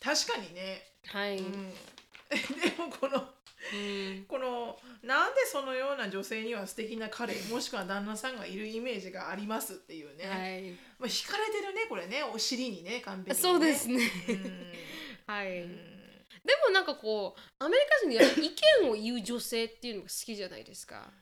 [0.00, 1.70] 確かにね、はい、うん、
[2.30, 2.36] で
[2.78, 3.34] もこの
[3.72, 4.24] うん。
[4.24, 10.70] このなんでそのような女性には素敵な彼 もしくは旦那さんがいるイメージがありますっていうね、はい。
[10.98, 12.22] まあ、惹かれてるねこれね。
[12.22, 13.42] お尻にね完璧にね。
[13.42, 14.10] そうですね。
[14.28, 14.72] うん。
[15.26, 15.90] はい、うん。
[16.44, 18.50] でもなんかこうアメリカ人でやっぱ意
[18.82, 21.12] 見を言う女性っていうのが好きじゃないですか。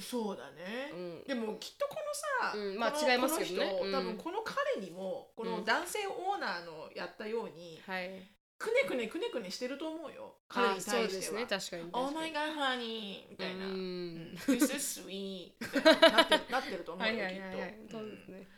[0.00, 1.24] そうだね、うん。
[1.24, 3.66] でもきっとこのさ、うんまあこの違いますけどね。
[3.66, 3.92] この人、うん。
[3.92, 8.30] 多分この彼にもこの男性オーナーのやったように、はい。
[8.56, 10.36] くねくねくねくねしてると思うよ。
[10.48, 11.06] 彼に対しては。
[11.06, 11.46] ですね。
[11.46, 12.32] 確かに確 Oh かに。
[12.32, 14.14] my god honey みたいな、ううん。
[14.32, 14.34] ん。
[14.46, 15.52] This is sweet
[15.84, 18.48] ななってるなってると思うよ、はいはいはいはいきっとそうですね。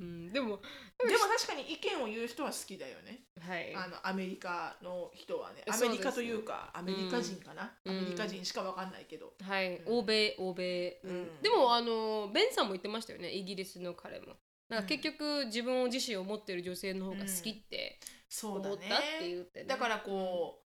[0.00, 0.60] うんでも
[0.98, 3.20] でも確かに意見を言う人は好きだよね。
[3.40, 3.74] はい。
[3.74, 5.62] あのアメリカの人はね。
[5.68, 7.98] アメリカというか、アメリカ人かな、うん。
[7.98, 9.32] アメリカ人しかわかんないけど。
[9.40, 11.00] はい、欧米欧米、
[11.42, 14.36] でもあのベンさんも言ってましたよねイギリスの彼も。
[14.68, 17.98] なんか結局、自分を自身を持ってる女性の方が好きって
[18.28, 18.76] そうだね。
[18.76, 20.62] 思ったって言ってね、だからこ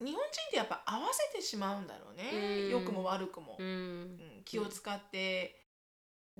[0.00, 1.86] う、日本人ってやっぱ合わせてしまうん。
[1.86, 2.30] だろうね。
[2.32, 5.59] うん良くも悪くも、うんうん気を使って。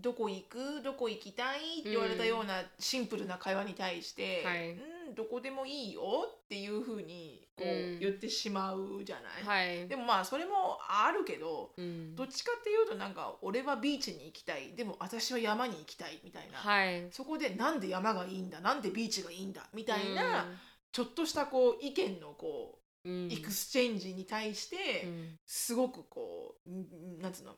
[0.01, 0.83] どこ行く？
[0.83, 1.81] どこ行きたい？
[1.81, 4.71] って言われたようなシンプルな会話に対して、はい。
[4.71, 7.99] うん、どこでもいいよっていうふうにこううん。
[8.01, 9.89] 言ってしまうじゃない、はい。
[9.89, 12.17] でもまあそれもあるけど、うん。
[12.17, 14.75] どっちかっていうとなんか俺はビーチに行きたい。
[14.75, 17.09] でも私は山に行きたいみたいな、はい。
[17.13, 18.61] そこでなんで山がいいんだ？
[18.61, 19.63] なんでビーチがいいんだ？
[19.75, 20.57] みたいな、うん。
[20.93, 23.33] ちょっとしたこう意見のこう、うん。
[23.33, 24.77] exchange に対して、
[25.07, 25.39] うん。
[25.47, 27.55] すごくこうんなんつうの？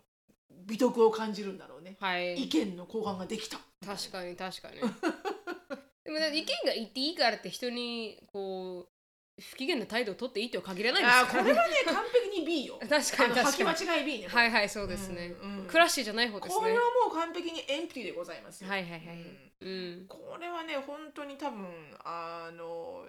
[0.66, 2.44] 美徳を感じるんだろうね、はい。
[2.44, 3.58] 意見の交換ができた。
[3.84, 4.80] 確かに確かに。
[6.04, 8.92] でもね意見が言っていいからって人にこう
[9.40, 11.32] 不機嫌な態度を取っていいとは限らないです。
[11.32, 12.78] からこれはね 完璧に B よ。
[12.78, 13.34] 確かに確かに。
[13.34, 14.28] 履き間違い B ね。
[14.28, 15.66] はいはいそうですね、うんうん。
[15.66, 16.60] classy じゃない方ですね。
[16.60, 18.62] これはもう完璧に empty でございます。
[18.62, 19.70] よはいはいはいうんう
[20.02, 20.06] ん。
[20.08, 21.66] これはね本当に多分
[22.04, 23.08] あの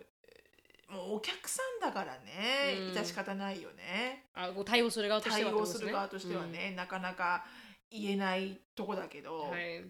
[0.89, 2.91] もうお客さんだからね、うん。
[2.91, 4.25] 致し方ないよね。
[4.34, 5.88] あこう対応する側として対応はってことですね。
[5.88, 7.45] る側としてはね、なかなか
[7.89, 9.84] 言えないとこだけど、うんはい。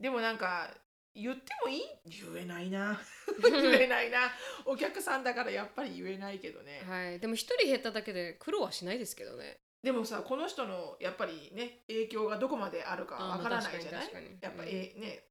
[0.00, 0.70] でもなんか
[1.14, 1.82] 言ってもいい？
[2.06, 3.00] 言えないな。
[3.42, 4.30] 言えないな。
[4.64, 9.58] お客さんだからやっぱり言えないけどね、はい、でも一人減っただけで苦労はしないですけどね。
[9.82, 14.38] でもさこの人のやっぱりね影響がどこまであるかわからないじゃない？
[14.40, 14.68] やっぱ、うん。
[14.68, 15.24] えね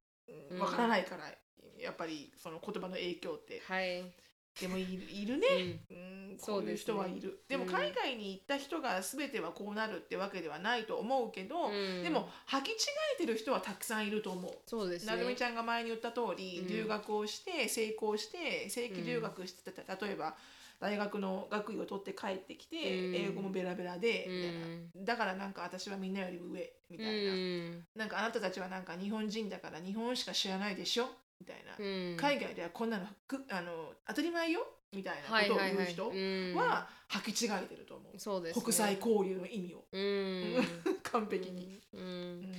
[0.50, 0.58] うん。
[0.58, 1.32] わからないから、
[1.78, 3.60] やっぱりその言葉の影響って。
[3.66, 4.12] はい。
[4.60, 5.46] でもいるいるね、
[5.90, 7.44] うん、うそううですね人はいる。
[7.48, 7.60] で,、うん。
[7.62, 12.02] も海外に行った人が全てはこうなるってわけではないと思うけど、うん。
[12.02, 12.74] でも履き違
[13.14, 14.52] えてる人はたくさんいると思う。
[14.66, 15.12] そうですね。
[15.12, 16.68] なるみちゃんが前に言った通り、うん。
[16.68, 20.36] 留学をして成功して正規留学してた、例えば
[20.80, 23.14] 大学の学位を取って帰ってきて、うん。
[23.14, 24.90] 英語もベラベラで、うみたいん。
[25.00, 27.84] なだからなんか私はみんなより上みたいな、うん。
[27.94, 31.08] なんかあなたたちはなんか日本人だから日本しか知らないでしょ？
[31.40, 32.16] みたいな、うん。
[32.16, 36.54] 海外ではこんなのくあの当たり前よみたいなはいことを言う人うん。
[36.54, 38.62] は履き違えてると思う、そうですね。
[38.62, 39.84] 国際交流の意味を。
[39.92, 40.66] うん。
[41.02, 42.00] 完璧に、うん。
[42.00, 42.52] うん。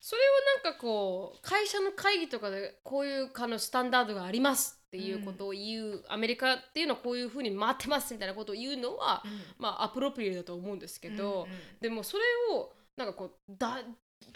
[0.00, 9.24] それをなんかこう会社の会議とかでこういうかのスタンダードがありますっていうことを言う、アメリカっていうのはこういうふうに回ってますみたいなことを言うのは、
[9.58, 11.58] まあアプロプリエだと思うんですけど、うんうん。
[11.80, 13.82] でもそれをなんかこうだ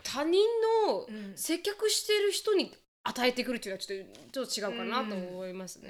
[0.02, 0.44] 他人
[0.86, 1.36] のうん。
[1.36, 2.74] 接客してる人に
[3.04, 5.88] 与えてくるっていうのはちょっとちょっと違うかなと思いますね。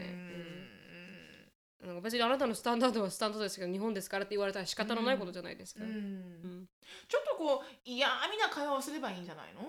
[1.82, 1.86] うん。
[1.86, 1.88] うん。
[1.88, 5.82] なんか別にあなたのスタンダードはスタンダードですけど日本ですからって言われたら仕方のないことじゃないですか。
[5.82, 5.90] うん。
[5.90, 6.68] うん。
[7.08, 9.60] ちょっとこう嫌味な会話をすればいいんじゃないの？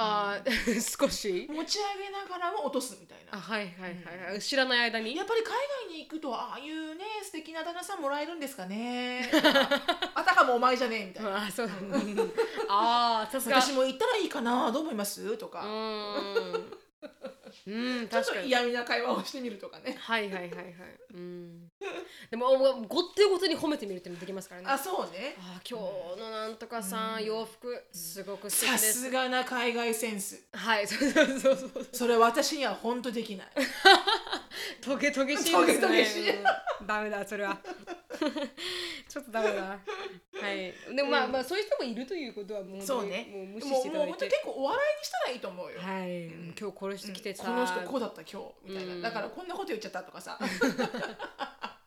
[0.00, 1.48] あー 少し。
[1.50, 3.36] 持ち上げながらも落とすみたいな。
[3.36, 5.16] あはいはいはいはい、知らない間に？
[5.16, 5.50] やっぱり海
[5.88, 9.28] 外に行くとああいうね素敵な旦那さんもらえるんですかね。
[10.14, 11.44] あたかもお前じゃねえみたいな。
[11.46, 11.74] あそうだ。
[11.74, 12.14] ね
[12.68, 13.60] ああさすが。
[13.60, 15.36] 私も行ったらいいかなどう思います？
[15.36, 16.72] とうか、ーん
[17.66, 18.48] うんちょっと確かに。
[18.48, 19.96] 嫌味な会話をしてみるとかね。
[19.98, 20.74] はいはいはいはい。
[21.14, 21.68] うん。
[22.30, 24.66] でもおごってごとに褒めてみるってもできますからね。
[24.70, 25.36] あそうね。
[25.38, 25.78] あー今
[26.16, 27.24] 日のなんとかさ、うん。
[27.24, 29.00] 洋服すごく素敵さです。
[29.02, 30.42] すがな海外センス。
[30.52, 31.88] はいそうそうそうそう。
[31.92, 33.46] それ私には本当できない
[34.80, 35.58] トゲトゲしいですね。
[35.58, 36.86] トゲトゲしいうん。
[36.86, 37.58] ダメだそれは。
[39.08, 39.62] ちょっとダメだ。
[39.62, 39.78] は
[40.52, 40.74] い。
[40.94, 43.28] でもまあ、うんまあそういう人もいるということはもうそうね。
[43.30, 46.54] もう無視もうもうしていただいて本当結構お笑いにしたらいいと思うよ、はい、ん。
[46.58, 49.02] 今日この人来てさ、この人こうだった今日みたいな、うん。
[49.02, 50.38] だからこんなこと言っちゃったとかさ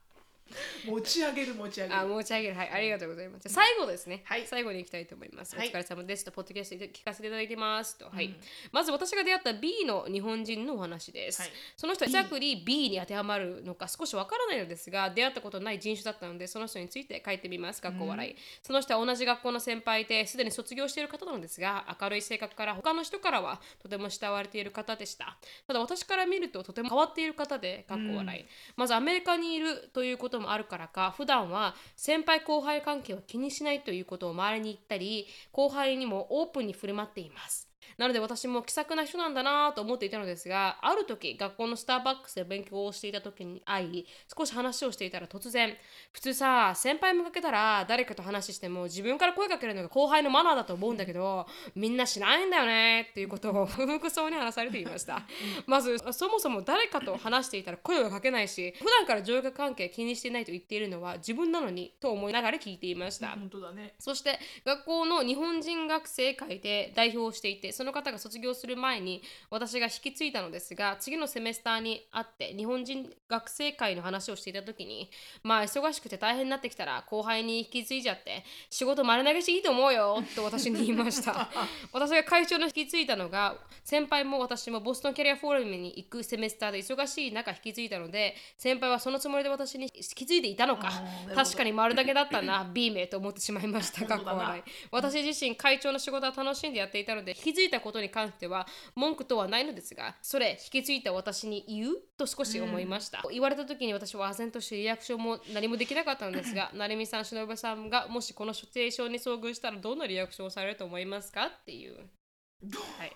[0.86, 2.00] 持ち上げる持ち上げる。
[2.00, 2.56] あ持ち上げる。
[2.56, 4.22] はいありがとうございます、最後ですね。
[4.26, 4.46] はい。
[4.46, 5.68] 最後に行きたいと思います、はい。
[5.68, 6.26] お疲れ様です。
[6.26, 7.98] とポッドキャストで聞かせていただいてます。
[7.98, 8.10] と。
[8.10, 8.36] はい、うん。
[8.72, 11.52] まず私が出会った B の日本人のお話です、はい。
[11.76, 17.82] その人はエグザクリ B に当てはまるのか少しわからないのですが出会ったことのない人種だったのでその人について書いてみます。
[17.82, 25.38] 学校笑い、その人は同じ学校の先輩ですでに卒業している方なのですが明るい性格から他の人からはとても慕われている方でした。
[25.68, 28.46] ただ私から見るととても変わっている方で学校笑い、
[28.76, 37.71] まずアメリカにいるということもあるからか普段は先輩後輩関係を気にしないということを周りに言ったり後輩にもオープンに振る舞っています。
[38.02, 45.76] なので私も気さくな人なんだなと思っていたのですがある時学校のスターバックスで勉強をしていた時に会い少し話をしていたら突然
[46.12, 51.46] 普通さ先輩見かけたら誰かと話しても自分から声かけるのが後輩のマナーだと思うんだけど
[51.76, 55.22] みんなしないんだよねっていうことを不服そうに話されていました。
[55.68, 63.94] まずそもそも誰かと話していたら声をかけないし普段から上下関係気にしていないと言っているのは自分なのにと思いながら聞いていました、本当だね。
[64.00, 75.10] そして学校の日本人学生会で代表をしていてその方が卒業する前に私が引き継いだのですが次のセメスターに会って日本人学生会の話をしていた時に
[75.44, 81.50] まあ忙しくて大変になってきたら後輩に引き継いじゃって仕事丸投げしていいと思うよと私に言いました。
[81.92, 90.92] 私が会長の引き継いだのが先輩も私もボストンキャリアフォーラムに行くセメスターで忙しい中引き継いだので先輩はそのつもりで私に引き継いでいたのか。
[91.36, 111.96] 確かに丸だけだったな B 名と思ってしまいましたかっこ笑い私自身会長の仕事は楽しんでやっていたので引き継いだことに関しては文句とはないのですがそれ引き継いだ私に言うと少し思いました、言われた時に私は唖然としてリアクションも何もできなかったのですが 成美さん忍さんがもしこのシチュエーションに遭遇したらどんなリアクションをされると思いますかっていう。
[111.96, 113.12] はい。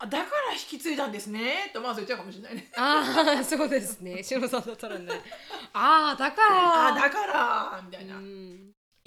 [0.00, 2.70] あだから引き継いだんですねとまず言っちゃうかもしれないね。
[2.76, 4.22] ああそうですね。
[4.22, 5.10] しのさんだったらね。
[5.72, 6.86] ああだから。
[6.86, 8.17] あだからみたいな、うん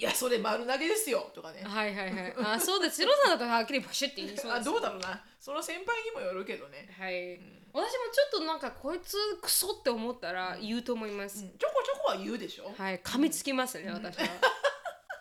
[0.01, 1.61] いやそれ丸投げですよとかね。
[1.63, 2.33] はいはいはい。
[2.55, 5.21] あそうですしのさんだったらはっきりバシッて言いそうですあどうだろうな。
[5.39, 7.39] その先輩にもよるけどね、はい、
[7.71, 11.49] 私もちょっとなんかこいつクソって思ったら言うと思います、うん。
[11.51, 12.97] ちょこちょこは言うでしょ、はい。
[12.97, 14.27] 噛みつきますね、私は。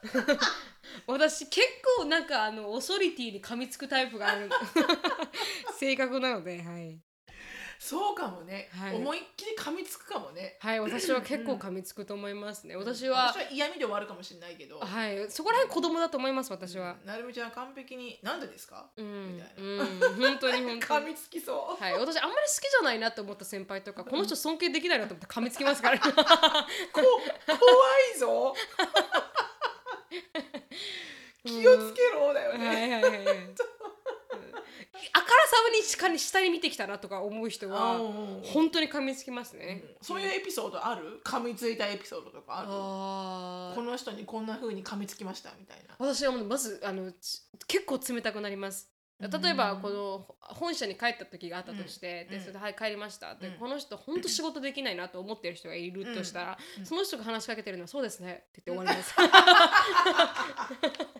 [1.07, 1.66] 私結
[1.99, 4.49] 構なんかあのオソリティに噛みつくタイプがある。
[5.78, 6.99] 性格なのではい、
[7.83, 8.97] そうかもね、はい。
[8.97, 10.59] 思いっきり噛みつくかもね。
[10.61, 12.76] はい、私は結構噛みつくと思いますね。
[12.76, 16.97] 私は私は嫌味で終わるかもしれないけど、はいそこら辺子供だと思います私は。
[17.07, 20.83] なるみちゃんは完璧になんでですか、うんみたいな、うん本当に本当に。
[20.85, 25.99] 噛みつきそう、はい、私あんまり好きじゃないなと思った先輩とか この人尊敬できないなと思って噛みつきますから。
[26.05, 26.22] こ怖
[28.14, 28.55] いぞ。
[31.47, 33.37] 気をつけろだよね、はいはいはいはい。
[35.12, 39.82] あからさまに下に下に見てきたなとか思う人はうん本当に噛みつきますね。
[40.01, 41.20] そういうエピソードある？
[41.24, 42.68] 噛みついたエピソードとかある？
[42.70, 45.94] あこの人にこんな風に噛みつきましたみたいな。
[45.98, 48.88] 私はまずあのち結構冷たくなります。
[49.20, 52.38] 例えばこの本社に帰った時があったとして、うん。
[52.38, 53.55] でそれで「はい帰りました」で、うん。
[53.59, 56.86] この人本当仕事できないなと思ってる人がいるとしたら、うん。
[56.86, 59.14] その人が話しかけてるのは「そうですね」って言って終わります。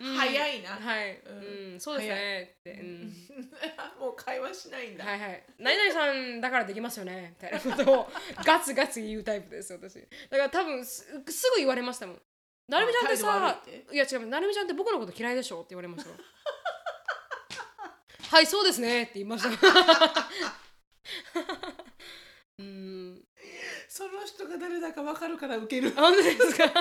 [0.00, 0.16] うん。
[0.16, 0.70] 早いな。
[0.70, 2.54] はい、ううんんそうですね。
[2.60, 3.12] って、うん。
[4.00, 5.44] もう会話しないんだ、はいはい。
[5.58, 7.34] 何々さんだからできますよね。
[7.40, 8.12] みたいなことを
[8.44, 9.94] ガツガツ言うタイプです私。
[9.94, 12.22] だから多分すすぐ言われましたもん。
[12.68, 13.62] なるみちゃんってさ
[13.92, 15.58] いや違うなるみちゃんって僕のこと嫌いでしょ？
[15.60, 16.16] って言われましたよ
[18.30, 19.02] はいそうですね。
[19.02, 19.48] って言いました。
[19.48, 19.56] うん
[23.94, 25.90] その人が誰だか分かるからウケる。
[25.94, 26.64] で本当ですか？
[26.66, 26.72] も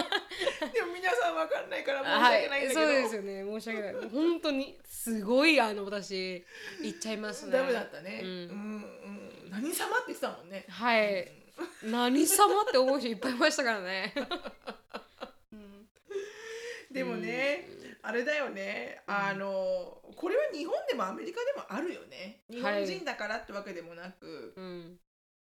[0.94, 3.44] 皆さん分かんないから申しはい訳ないんだけど、そうですよね。
[3.44, 3.94] 申し訳ない。
[4.10, 6.46] 本当にすごいあの私
[6.82, 7.52] 言っちゃいますね。
[7.52, 8.46] ダメだったね、ううんん
[9.44, 9.50] うん。
[9.50, 10.66] 何様って言ってたもんね。
[10.70, 11.30] はい。
[11.84, 14.14] 何様って思う人いっぱいいましたからね。
[16.92, 17.68] でもね、
[18.04, 19.02] あれだよね。
[19.06, 22.44] あのこれは日本でもアメリカでもあるよね。
[22.50, 24.98] 日本人だからってわけでもなく、うん。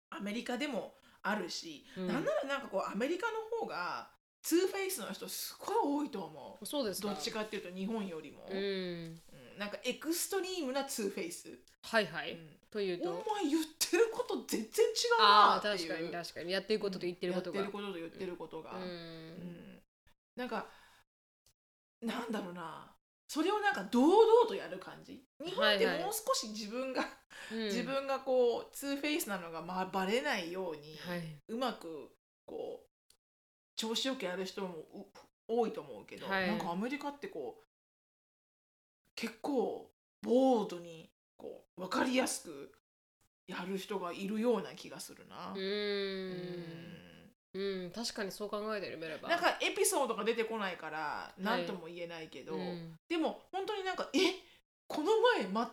[0.08, 2.06] アメリカでもあるし、うん。
[2.08, 4.10] なんならなんかこうアメリカの方が
[4.42, 6.66] two-face の人すごい多いと思う。
[6.66, 8.56] そうですかどっちかっていうと日本よりも、うん。
[8.56, 9.20] うん。
[9.58, 11.48] なんか extreme な two-face、
[11.82, 12.56] はいはい、うん。
[12.70, 14.70] というおと前言ってること全然違う
[15.20, 15.92] あなっていう。
[15.92, 16.52] あ確かに確かに。
[16.52, 17.60] やってることと言ってることが。
[17.60, 18.86] やってることと言ってることが、ううん。
[18.86, 19.82] ん。
[20.36, 20.66] なんか
[22.00, 22.94] なんだろうな。
[23.28, 27.05] それをなんか堂々とやる感じ日本ってはいはいもう少し自分が、
[27.51, 27.64] うん。
[27.64, 31.20] 自分がこう two-face なのがまあバレないように、はい。
[31.49, 32.11] うまく
[32.47, 32.91] こう
[33.76, 35.07] 調子よくやる人もう
[35.49, 36.49] 多いと思うけど、はい。
[36.49, 37.64] なんかアメリカってこう
[39.16, 39.91] 結構
[40.22, 42.72] bold にこう分かりやすく
[43.47, 45.53] やる人がいるような気がするな。
[45.55, 47.11] ううん。
[47.53, 47.91] うん。
[47.91, 52.97] 確かにそう考えてみればなんかエピソードが出てこないから何とも言えないけど、うん。
[53.09, 54.18] でも本当になんか「え？
[54.91, 55.64] この前全く違う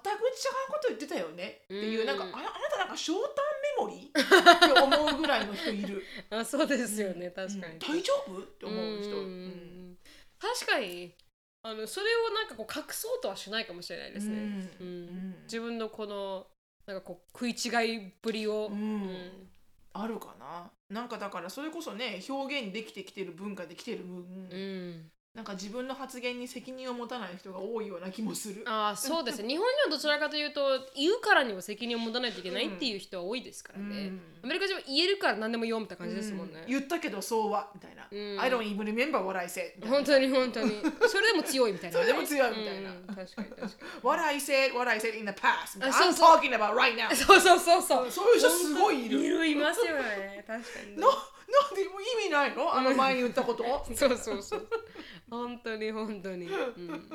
[0.70, 2.18] こと言ってたよね」っていう、うんなん。
[2.18, 4.72] かああなたなんかショータンメモリー？
[4.72, 6.04] って思うぐらいの人いる。
[6.30, 8.38] あそうですよね、確かに、うん大丈夫？
[8.40, 9.98] って思う人、んうん
[10.40, 11.16] 確かに。
[11.64, 14.36] あのそれをなんかこう隠そうとはしないかもしれないですね、
[14.80, 14.86] うん。
[14.86, 15.44] うん。
[15.44, 16.48] 自分のこの
[16.86, 19.50] なんかこう食い違いぶりを、うん。
[19.94, 20.72] あるかな。
[20.90, 24.18] なんかだからそれこそね表現できてきてる文化できてる分、
[24.52, 28.64] うんなんか自分の発言に責任を持たない人が多いような気もする。
[28.66, 29.50] ああそうですね。
[29.54, 34.22] 日本にはどちらかというと言うからには責任を持たないといけないっていう人は多いですからね、うん。
[34.46, 36.68] アメリカ人は言えるから何でも言おうみたいな感じですもんね、うん。
[36.68, 38.08] 言ったけどそうはみたいな。
[38.10, 38.42] うん。
[38.42, 39.88] I don't even remember what I said。
[39.88, 40.72] 本当に本当に。
[41.08, 42.90] それでも強いみたいな、それでも強いみたいな。
[42.90, 43.06] うん。
[43.06, 43.72] 確かに確かに。
[44.02, 45.88] What I said, what I said in the past.
[45.88, 46.38] あそう I'm そう。
[46.40, 47.16] talking about right now.
[47.16, 48.10] そうそうそうそう。
[48.12, 49.20] そういう人すごいいる。
[49.24, 50.44] いるいますよね。
[50.48, 50.96] 確かに。
[50.96, 51.08] ねな
[51.48, 52.76] なんでも意味ないの？
[52.76, 53.64] あの前に言ったこと？
[53.96, 54.68] そうそうそう
[55.30, 57.10] 本当に本当に、うん。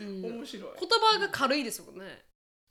[0.00, 0.72] うん、言面白い。
[0.78, 2.24] 葉が軽いですもんね。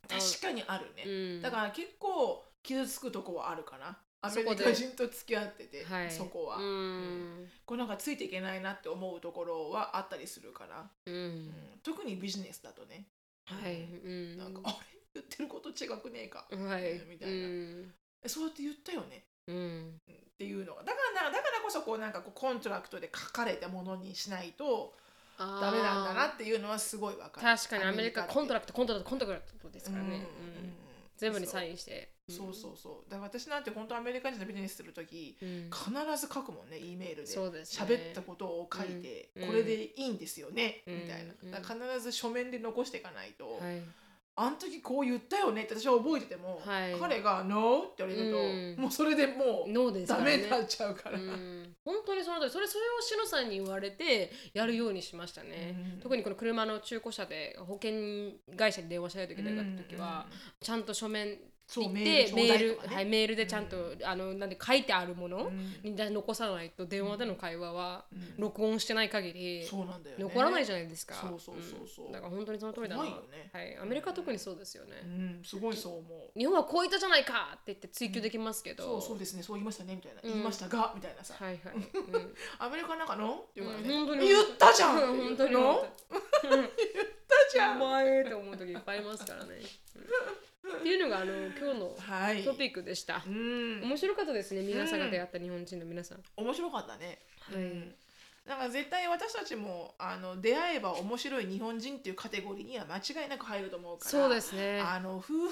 [0.08, 1.04] 確かにあるね。
[1.06, 1.42] うん。
[1.42, 3.98] だから結構傷つくとこはあるかな。
[4.22, 6.12] アメリカ人と付き合ってて、はい。
[6.12, 7.52] そこは、うん。
[7.66, 11.54] こうなんかついていけないなって思うところはあったりするから、うん、うん。
[11.84, 13.08] 特にビジネスだとね、
[13.46, 15.00] はい、うん、なんかあれ？
[15.16, 17.00] 言ってること違くねえか、はい。
[17.08, 18.30] みたいな。
[18.30, 19.56] そうやって言ったよねうん。
[19.56, 20.00] うん
[20.34, 20.84] っていうのが。
[20.84, 24.94] だからなだからこそこうなんかこう contract で書かれたものにしないと
[25.38, 27.58] ダメなんだなっていうのはすごいわかる。
[27.58, 30.24] 確かにアメリカ contララクトコントラクトコントラクトですからね、うんうん
[31.16, 32.10] 全部にサインして。
[32.28, 32.54] そう。
[32.54, 35.70] そうそうだから私なんて本当アメリカ人のビジネスするときうん。
[35.72, 37.28] 必ず書くもんね E メールで。
[37.28, 37.86] そうですね。
[37.86, 39.48] 喋ったことを書いて、うん。
[39.48, 40.96] これでいいんですよね、うん。
[40.96, 41.60] みたいな。
[41.60, 43.82] 必ず書面で残していかないと、はい
[44.36, 46.96] あの時こう言ったよねって私は覚えてても、はい。
[47.00, 48.76] 彼が「NO」って言われると、うん。
[48.80, 50.32] もうそれでもうノーですからね。
[50.32, 51.76] ダメになっちゃうから、うん。
[51.86, 52.52] 本当にその通り。
[52.52, 56.00] それそれをしのさんに言われてやるようにしましたね、うん。
[56.00, 60.26] 特にこの車の中古車で保険会社に電話しないといけなかった時は、
[60.60, 62.78] ちゃんと書面そうメールね。
[62.88, 65.48] はい、メールでちゃんと、あのなんで書いてあるもの？
[65.48, 65.96] うん。
[65.96, 68.34] に残さないと電話での会話はうん。
[68.38, 70.24] 録音してない限りそうなんだよね。
[70.24, 71.16] 残らないじゃないですか。
[71.16, 72.10] そうそうそうそう。
[72.10, 72.12] ん。
[72.12, 73.02] だから本当にその通りだな。
[73.04, 75.02] はい、アメリカは特にそうですよね。
[75.04, 75.42] うん。
[75.44, 76.40] すごいそう思う。
[76.40, 78.84] 日本はこう言ったじゃないかって言って追求できますけど。
[78.84, 79.44] そうそうですね。
[79.44, 80.32] そう言いましたねみたいな、うん。
[80.32, 81.76] 言いましたがみたいなさ、はいはい。
[81.76, 82.36] うん。
[82.60, 83.46] アメリカなんかの？
[83.50, 84.06] っていうからね、うん。
[84.06, 84.98] 本当に言ったじゃん。
[85.00, 85.86] 本当に 言っ
[86.44, 87.82] たじゃん。
[87.82, 89.62] お前って思う時いっぱいいますからね。
[90.64, 92.44] うんっていうのがあの今日のはい。
[92.44, 93.22] トピックでした。
[93.28, 93.82] うん。
[93.84, 96.20] 面白かったですね皆さんが出会った日本人の皆さん。
[96.38, 97.20] 面白かったね、
[97.52, 97.96] はいうん。
[98.48, 104.80] なんか絶対私たちもあの出会えば面白い日本人っていうカテゴリーには間違いなく入ると思うからそうですね。
[104.80, 105.50] あの who, who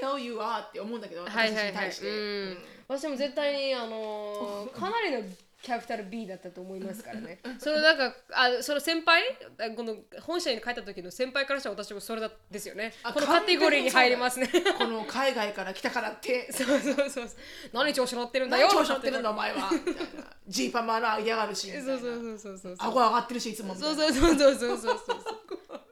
[0.00, 1.66] the hell you are って思うんだけどはいはいはい。
[1.66, 2.12] 私に対して、う
[2.50, 2.58] ん。
[2.88, 5.22] 私も絶対にあのー かなりの
[5.64, 7.38] キャピタル B だったと思いますからね。
[7.58, 9.22] そのなんかあその先輩
[9.58, 12.92] あこの本社に帰った時の先輩からしたら私もそれだですよね。
[13.02, 14.50] あこのカテゴリーに入りますね。
[14.76, 16.48] この海外から来たからって。
[16.52, 17.28] そうそうそうそう。
[17.72, 18.68] 何調子乗ってるんだよ。
[18.68, 19.70] 何調子乗ってるんだお前は。
[20.46, 24.98] ジーパンも穴嫌がるしそうそうそうそうそう顎上がってるしいつもそうそうそうそうそうそう、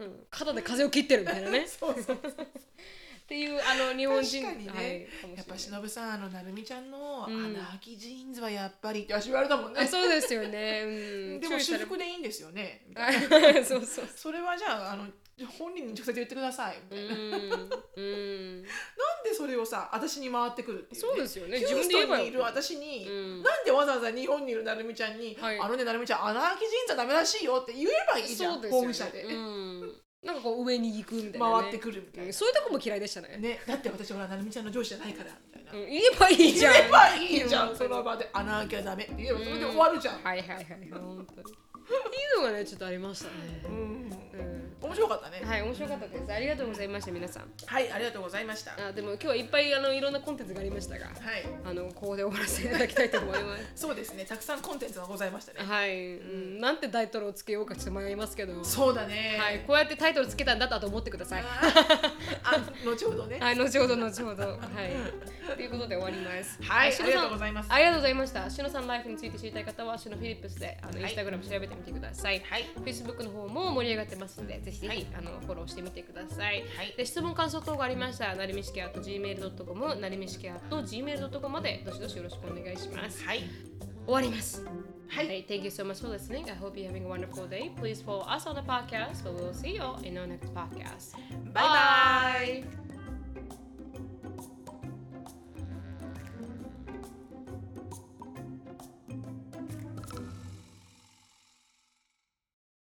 [0.00, 0.04] う。
[0.04, 1.64] ん、肩で風を切ってるみたいなね。
[1.80, 2.18] そうそうそう
[3.33, 7.45] っていうあの日本人確かにね、はいやっぱしのぶさんあのなるみちゃんのうん。
[7.47, 12.87] 穴開きジーンズはやっぱりって私言われたもんねあそうですよね、うん、 でも私服でいいんですよね。
[13.64, 15.07] そうそうそれはじゃああの
[15.59, 18.62] 本人に直接言ってくださいみたいな、うんうん。
[18.62, 21.59] なんでそれをさ私に回ってくるっていう、ね、そうですよね。
[21.59, 22.20] 自分で言えば。
[22.20, 23.43] いる私に、うん。
[23.43, 25.59] なんでわざわざ日本にいるなるみちゃんに、はい。
[25.59, 28.85] あのねなるみちゃん穴開きジーンズはダメらしいよって言えばいいじゃん、そうですよね。
[28.85, 32.26] 本社で、うん、なんかこう上に行くみたいな、ね、回ってくるみたいな。
[32.26, 33.36] うんそういうとこも嫌いでしたね。
[33.38, 35.30] ね、だって私ほらなるみちゃんの上司じゃないから。
[35.46, 36.72] みたいな、うん、言えばいいじゃん。
[36.74, 37.76] 言えばいいじゃん、うん。
[37.76, 39.04] その場で穴開きはダメ。
[39.04, 40.64] って言えばそれで終わるじゃん、はいはいはい。
[40.64, 41.18] 本当に。
[41.18, 43.32] っていうのがねちょっとありましたね。
[43.64, 43.72] うん。
[43.72, 44.51] うん
[44.83, 45.43] 面白かったね。
[45.45, 46.33] はい面白かったです。
[46.33, 47.45] ありがとうございました皆さん。
[47.66, 48.72] はいありがとうございました。
[48.72, 51.11] はあでも今日はいっぱいあのいろんなコンテンツがありましたがい。
[51.64, 53.64] あのここで終わらせていただきたいと思います。
[53.76, 54.24] そうですね。
[54.24, 55.61] たくさんコンテンツがございましたね。
[55.64, 58.64] はい、うん、なんてタイトルをつけようかちょっと迷いますけど。
[58.64, 59.39] そうだね。
[59.41, 59.61] はい。
[59.61, 61.43] こうやってタイトルつけたんだとあと思ってください。
[61.43, 61.62] あ
[62.85, 63.39] 後ほどね。
[63.41, 64.49] はい、後ほど後ほど。
[64.49, 65.55] はい。
[65.57, 66.59] ということで終わります。
[66.62, 67.72] はいありがとうございます。
[67.72, 68.51] ありがとうございました。
[68.51, 71.12] しのさんライフについて知りたい方は、しのフィリップスで、あの、イはい。
[71.12, 72.41] ンスタグラム調べてみてください。
[72.41, 72.70] はい。
[72.85, 76.62] Facebook の方も盛り上がってますので、ぜひぜひ、はいあの、フォローしてみてください。
[76.76, 83.24] はいで、質問、感想等がありましたら、なりみしき at gmail.com、なりみしき at gmail.com まで、どしどしよろしくお願いします。
[83.24, 83.42] はい
[84.04, 84.64] 終わります。
[85.08, 86.50] はい Hey, thank you so much for listening.
[86.50, 87.70] I hope you're having a wonderful day.
[87.76, 91.16] Please follow us on the podcast, but we'll see you in our next podcast.
[91.52, 92.82] バイバイ